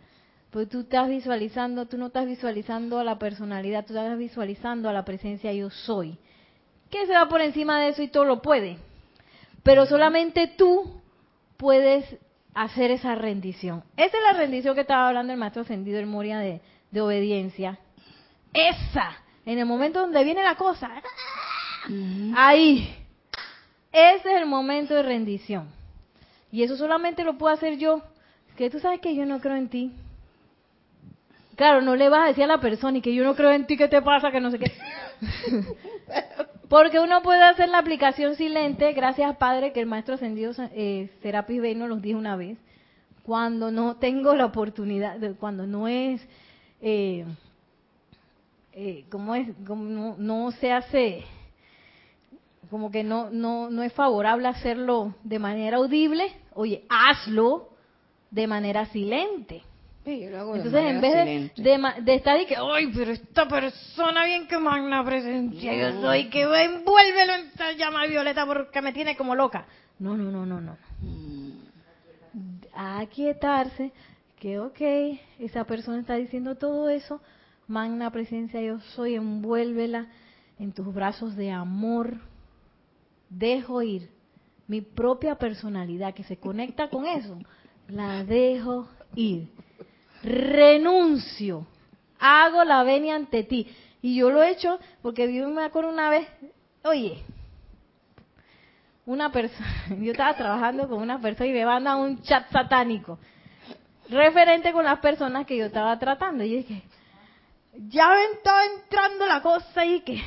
[0.50, 4.92] pues tú estás visualizando, tú no estás visualizando a la personalidad, tú estás visualizando a
[4.92, 6.18] la presencia yo soy.
[6.90, 8.78] Que se va por encima de eso y todo lo puede.
[9.62, 11.00] Pero solamente tú
[11.56, 12.04] puedes
[12.54, 13.82] hacer esa rendición.
[13.96, 17.78] Esa es la rendición que estaba hablando el maestro ascendido, el Moria de, de obediencia.
[18.52, 20.90] Esa, en el momento donde viene la cosa,
[22.36, 22.94] ahí,
[23.90, 25.68] ese es el momento de rendición.
[26.52, 28.02] Y eso solamente lo puedo hacer yo,
[28.56, 29.92] que tú sabes que yo no creo en ti.
[31.56, 33.66] Claro, no le vas a decir a la persona y que yo no creo en
[33.66, 34.30] ti, ¿qué te pasa?
[34.30, 34.70] Que no sé qué.
[36.68, 41.60] Porque uno puede hacer la aplicación silente, gracias Padre, que el maestro ascendido eh, Serapis
[41.60, 42.58] Bey nos los dijo una vez,
[43.24, 46.26] cuando no tengo la oportunidad, cuando no es,
[46.80, 47.24] eh,
[48.72, 49.48] eh, ¿cómo es?
[49.66, 51.24] Como no, no se hace,
[52.72, 57.68] como que no, no, no es favorable hacerlo de manera audible, oye, hazlo
[58.30, 59.62] de manera silente.
[60.06, 61.12] Sí, yo lo hago de Entonces, en vez
[61.54, 66.00] de, de, de estar y que, ay, pero esta persona bien que magna presencia yo
[66.00, 69.66] soy, que envuélvelo en esta llama violeta porque me tiene como loca.
[69.98, 70.78] No, no, no, no, no.
[72.74, 73.92] Aquietarse,
[74.40, 74.80] que ok,
[75.40, 77.20] esa persona está diciendo todo eso,
[77.68, 80.06] magna presencia yo soy, envuélvela
[80.58, 82.31] en tus brazos de amor.
[83.32, 84.10] Dejo ir
[84.66, 87.38] mi propia personalidad que se conecta con eso,
[87.88, 89.48] la dejo ir
[90.22, 91.66] renuncio,
[92.18, 93.66] hago la venia ante ti.
[94.00, 96.28] Y yo lo he hecho porque yo me acuerdo una vez,
[96.84, 97.22] oye,
[99.06, 103.18] una persona, yo estaba trabajando con una persona y me manda un chat satánico
[104.08, 106.44] referente con las personas que yo estaba tratando.
[106.44, 106.82] Y yo dije,
[107.88, 110.22] ya me estaba entrando la cosa y que...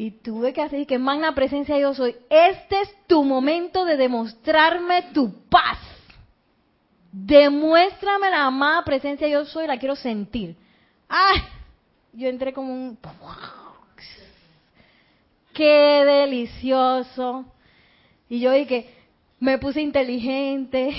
[0.00, 2.16] Y tuve que hacer que magna presencia yo soy.
[2.30, 5.76] Este es tu momento de demostrarme tu paz.
[7.12, 10.56] Demuéstrame la amada presencia yo soy, la quiero sentir.
[11.06, 11.40] ¡Ay!
[12.14, 12.98] Yo entré como un...
[15.52, 17.44] ¡Qué delicioso!
[18.30, 18.94] Y yo dije,
[19.38, 20.94] me puse inteligente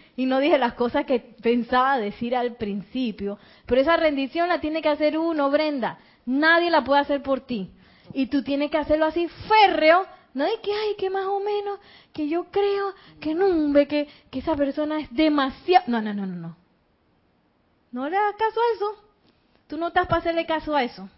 [0.16, 3.38] y no dije las cosas que pensaba decir al principio.
[3.66, 6.00] Pero esa rendición la tiene que hacer uno, Brenda.
[6.26, 7.70] Nadie la puede hacer por ti.
[8.12, 11.78] Y tú tienes que hacerlo así férreo, no de que, ay, que más o menos,
[12.12, 15.84] que yo creo, que no, que, que esa persona es demasiado...
[15.88, 16.56] No, no, no, no, no.
[17.92, 19.04] No le hagas caso a eso.
[19.66, 21.08] Tú no estás para hacerle caso a eso.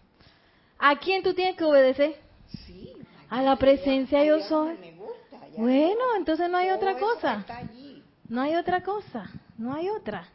[0.79, 2.17] ¿A quién tú tienes que obedecer?
[2.67, 2.93] Sí,
[3.29, 4.77] A la presencia yo soy.
[5.57, 7.45] Bueno, entonces no hay otra cosa.
[8.29, 9.31] No hay otra cosa.
[9.59, 10.29] No hay otra.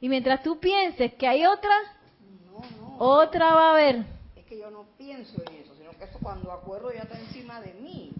[0.00, 1.74] Y mientras tú pienses que hay otra,
[2.46, 4.04] No, no, otra va a haber.
[4.36, 5.71] es que yo no pienso en eso,
[6.04, 8.12] eso cuando acuerdo ya está encima de mí.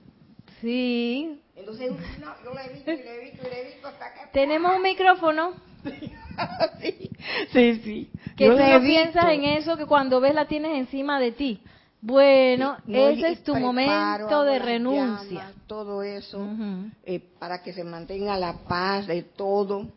[0.60, 1.40] Sí.
[1.56, 4.20] Entonces, no, yo le evito y le evito y le evito hasta que...
[4.32, 5.54] Tenemos un micrófono
[6.80, 7.10] sí,
[7.52, 8.10] sí, sí.
[8.36, 11.60] que Yo tú no piensas en eso, que cuando ves la tienes encima de ti.
[12.00, 15.34] Bueno, Sí, no, ese es tu momento de renuncia.
[15.34, 16.90] llamas, todo eso, Ujú.
[17.04, 19.88] eh, para que se mantenga la paz de todo.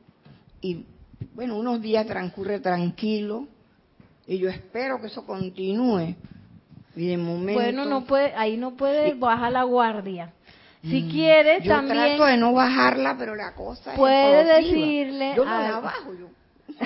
[0.62, 0.86] Y
[1.34, 3.48] bueno, unos días transcurre tranquilo
[4.28, 6.16] y yo espero que eso continúe.
[6.96, 7.60] Y de momento...
[7.62, 9.20] Bueno, no puede, ahí no puedes Sí.
[9.20, 10.32] bajar la guardia.
[10.82, 14.86] Si Mm, quieres yo también trato de no bajarla, pero la cosa es Puede explosiva.
[14.86, 16.28] decirle Yo no a- la bajo, yo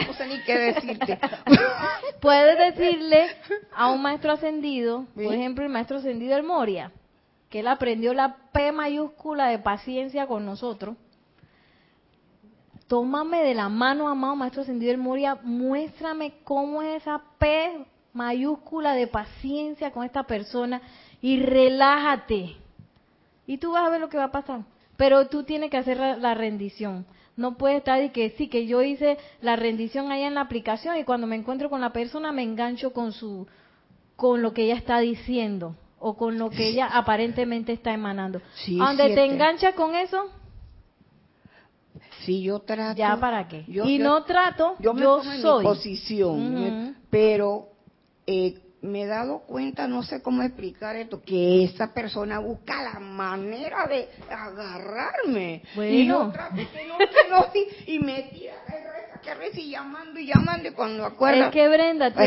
[0.08, 1.20] no sé ni qué decirte.
[2.22, 3.28] puedes decirle
[3.76, 5.24] a un maestro ascendido, Sí.
[5.26, 6.92] por ejemplo, el maestro ascendido del Moria,
[7.50, 10.96] que él aprendió la P mayúscula de paciencia con nosotros.
[12.88, 18.94] Tómame de la mano, amado maestro ascendido del Moria, muéstrame cómo es esa P mayúscula
[18.94, 20.82] de paciencia con esta persona
[21.22, 22.56] y relájate.
[23.48, 24.62] Y tú vas a ver lo que va a pasar.
[24.98, 27.06] Pero tú tienes que hacer la, rendición.
[27.38, 30.98] No puedes estar y que sí, que yo hice la rendición allá en la aplicación
[30.98, 33.48] y cuando me encuentro con la persona me engancho con su,
[34.18, 38.42] con lo que ella está diciendo o con lo que ella aparentemente está emanando.
[38.56, 40.26] Sí, donde te enganchas con eso,
[42.26, 42.98] Si yo trato...
[42.98, 43.64] ya para qué.
[43.68, 45.60] yo- y yo- no trato, yo me yo pongo en soy.
[45.60, 47.70] mi posición, pero
[48.32, 53.00] eh, me he dado cuenta, no sé cómo explicar esto, que esa persona busca la
[53.00, 55.64] manera de agarrarme.
[55.76, 55.92] Bueno.
[55.92, 60.20] Y yo trato que no, que no, sí, y me tira reza que reci llamando
[60.20, 62.20] y llamando y cuando acuerdas, Es que Brenda, tú,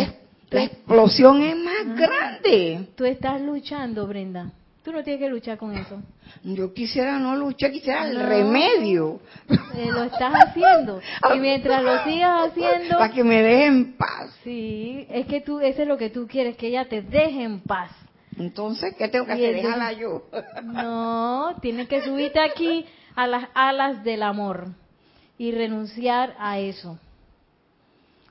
[0.50, 2.88] la explosión es más grande.
[2.96, 4.52] tú estás luchando, Brenda.
[4.82, 6.02] Tú no tienes que luchar con eso.
[6.42, 8.26] Yo quisiera no luchar, quisiera el No.
[8.26, 9.20] remedio.
[9.76, 11.00] Eh, lo estás haciendo.
[11.34, 14.36] Y mientras lo sigas haciendo, Para que me dejen paz.
[14.42, 17.60] sí, es que tú, eso es lo que tú quieres, que ella te deje en
[17.60, 17.92] paz.
[18.36, 19.54] Entonces, ¿qué tengo que hacer?
[19.54, 20.24] el- Déjala yo.
[20.64, 24.68] No, tienes que subirte aquí a las alas del amor
[25.38, 26.98] y renunciar a eso.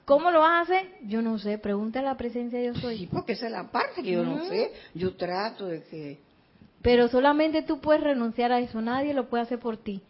[0.05, 0.89] ¿Cómo lo vas a hacer?
[1.03, 3.05] Yo no sé, pregúntale a la presencia de yo Sí, soy.
[3.07, 4.73] porque esa es la parte que yo no sé.
[4.93, 6.19] Yo trato de que...
[6.81, 10.01] Pero solamente tú puedes renunciar a eso, nadie lo puede hacer por ti.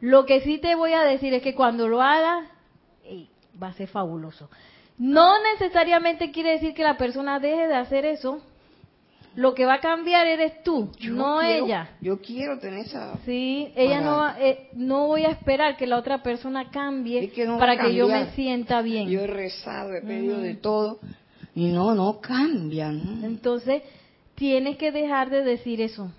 [0.00, 2.46] Lo que sí te voy a decir es que cuando lo hagas,
[3.62, 4.48] va a ser fabuloso.
[4.98, 8.40] No necesariamente quiere decir que la persona deje de hacer eso.
[9.36, 11.90] Lo que va a cambiar eres tú, yo no quiero- ella.
[12.00, 13.16] Yo quiero tener esa...
[13.24, 17.24] Sí, ella Para- no va, eh, no voy a esperar que la otra persona cambie
[17.26, 19.08] Es que no va para que yo me sienta bien.
[19.08, 20.98] Yo he rezado, he pedido de todo
[21.54, 23.22] y no, no cambian.
[23.22, 23.82] Entonces,
[24.40, 26.10] tienes que dejar de decir eso.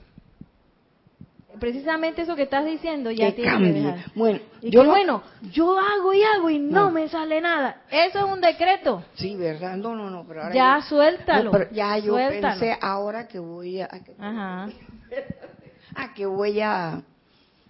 [1.59, 3.99] Precisamente eso que estás diciendo ya tienes que dejar.
[4.15, 6.91] Bueno, Y yo que bueno, yo hago y hago y no, No.
[6.91, 7.81] me sale nada.
[7.89, 9.03] Eso es un decreto.
[9.15, 9.75] Sí, ¿verdad?
[9.75, 12.59] No, no, no, pero ahora Ya, yo- suéltalo, No, pero ya yo suéltalo.
[12.59, 13.85] pensé ahora que voy a...
[13.91, 14.69] a que- Ajá.
[15.95, 17.01] a que voy a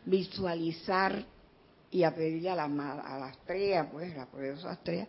[0.06, 1.24] visualizar
[1.92, 5.08] y a pedirle a la, a la estrella, pues, la poderosa estrella,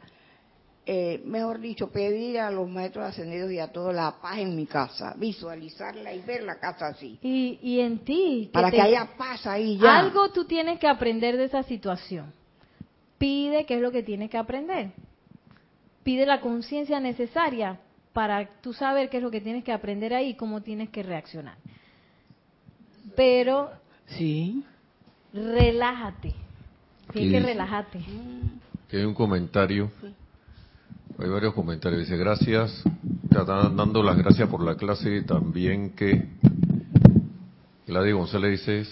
[0.85, 4.67] eh, mejor dicho, pedir a los maestros ascendidos y a todos la paz en mi
[4.67, 8.51] casa, visualizarla y ver la casa así, Y, y en ti.
[8.53, 9.99] para te- que haya paz ahí ya.
[9.99, 12.33] Algo tú tienes que aprender de esa situación.
[13.19, 14.91] Pide qué es lo que tienes que aprender.
[16.03, 17.79] Pide la conciencia necesaria
[18.13, 21.05] para tú saber qué es lo que tienes que aprender ahí y cómo tienes que
[21.05, 21.57] reaccionar.
[23.17, 23.71] Pero
[24.07, 24.65] Sí.
[25.33, 26.35] relájate.
[27.13, 28.01] Tienes que relajarte.
[28.89, 29.91] Que hay un comentario,
[31.19, 32.01] hay varios comentarios.
[32.01, 32.83] Dice, gracias,
[33.31, 36.29] te están dando las gracias por la clase y también que
[37.87, 38.85] Gladys González dice,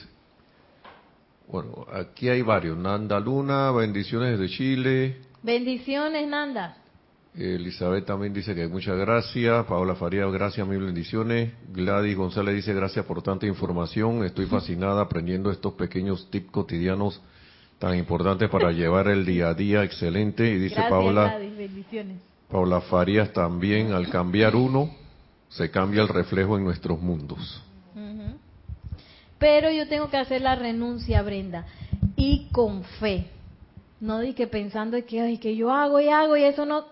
[1.49, 2.77] bueno, aquí hay varios.
[2.79, 5.17] Nanda Luna, bendiciones desde Chile.
[5.43, 6.77] Bendiciones, Nanda.
[7.35, 9.65] Elizabeth también dice que muchas gracias.
[9.67, 11.53] Paola Faría, gracias, mil bendiciones.
[11.73, 14.25] Gladys González dice gracias por tanta información.
[14.25, 17.21] Estoy fascinada aprendiendo estos pequeños tips cotidianos
[17.81, 20.49] tan importantes para llevar el día a día excelente.
[20.49, 21.57] Y dice Gracias.
[21.57, 22.19] Bendiciones.
[22.49, 24.91] Paola Farías también, al cambiar uno,
[25.49, 27.65] se cambia el reflejo en nuestros mundos.
[29.39, 31.65] Pero yo tengo que hacer la renuncia, Brenda,
[32.15, 33.29] y con fe.
[33.99, 36.85] No di que pensando que, ay, que yo hago y hago y eso no.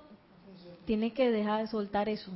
[0.86, 2.30] Tienes que dejar de soltar eso.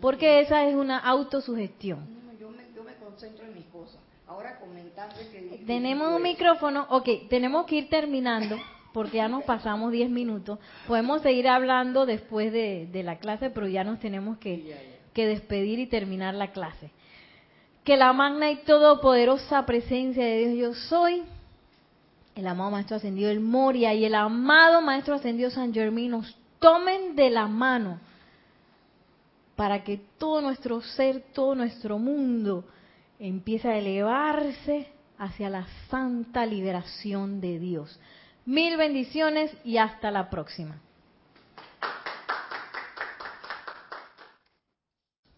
[0.00, 2.00] Porque esa es una autosugestión.
[2.40, 4.00] Yo me, yo me concentro en mis cosas.
[4.36, 8.58] Ahora comentando que Tenemos un micrófono, ok, tenemos que ir terminando
[8.92, 10.58] porque ya nos pasamos 10 minutos.
[10.86, 15.78] Podemos seguir hablando después de, de la clase, pero ya nos tenemos que, que despedir
[15.78, 16.90] y terminar la clase.
[17.82, 21.22] Que la magna y todopoderosa presencia de Dios yo soy,
[22.34, 27.16] el amado Maestro Ascendido el Moria y el amado Maestro Ascendido San Germán nos tomen
[27.16, 28.00] de la mano
[29.56, 32.66] para que todo nuestro ser, todo nuestro mundo
[33.18, 34.88] empiece a elevarse
[35.18, 37.98] hacia la santa liberación de Dios.
[38.44, 40.80] Mil bendiciones y hasta la próxima.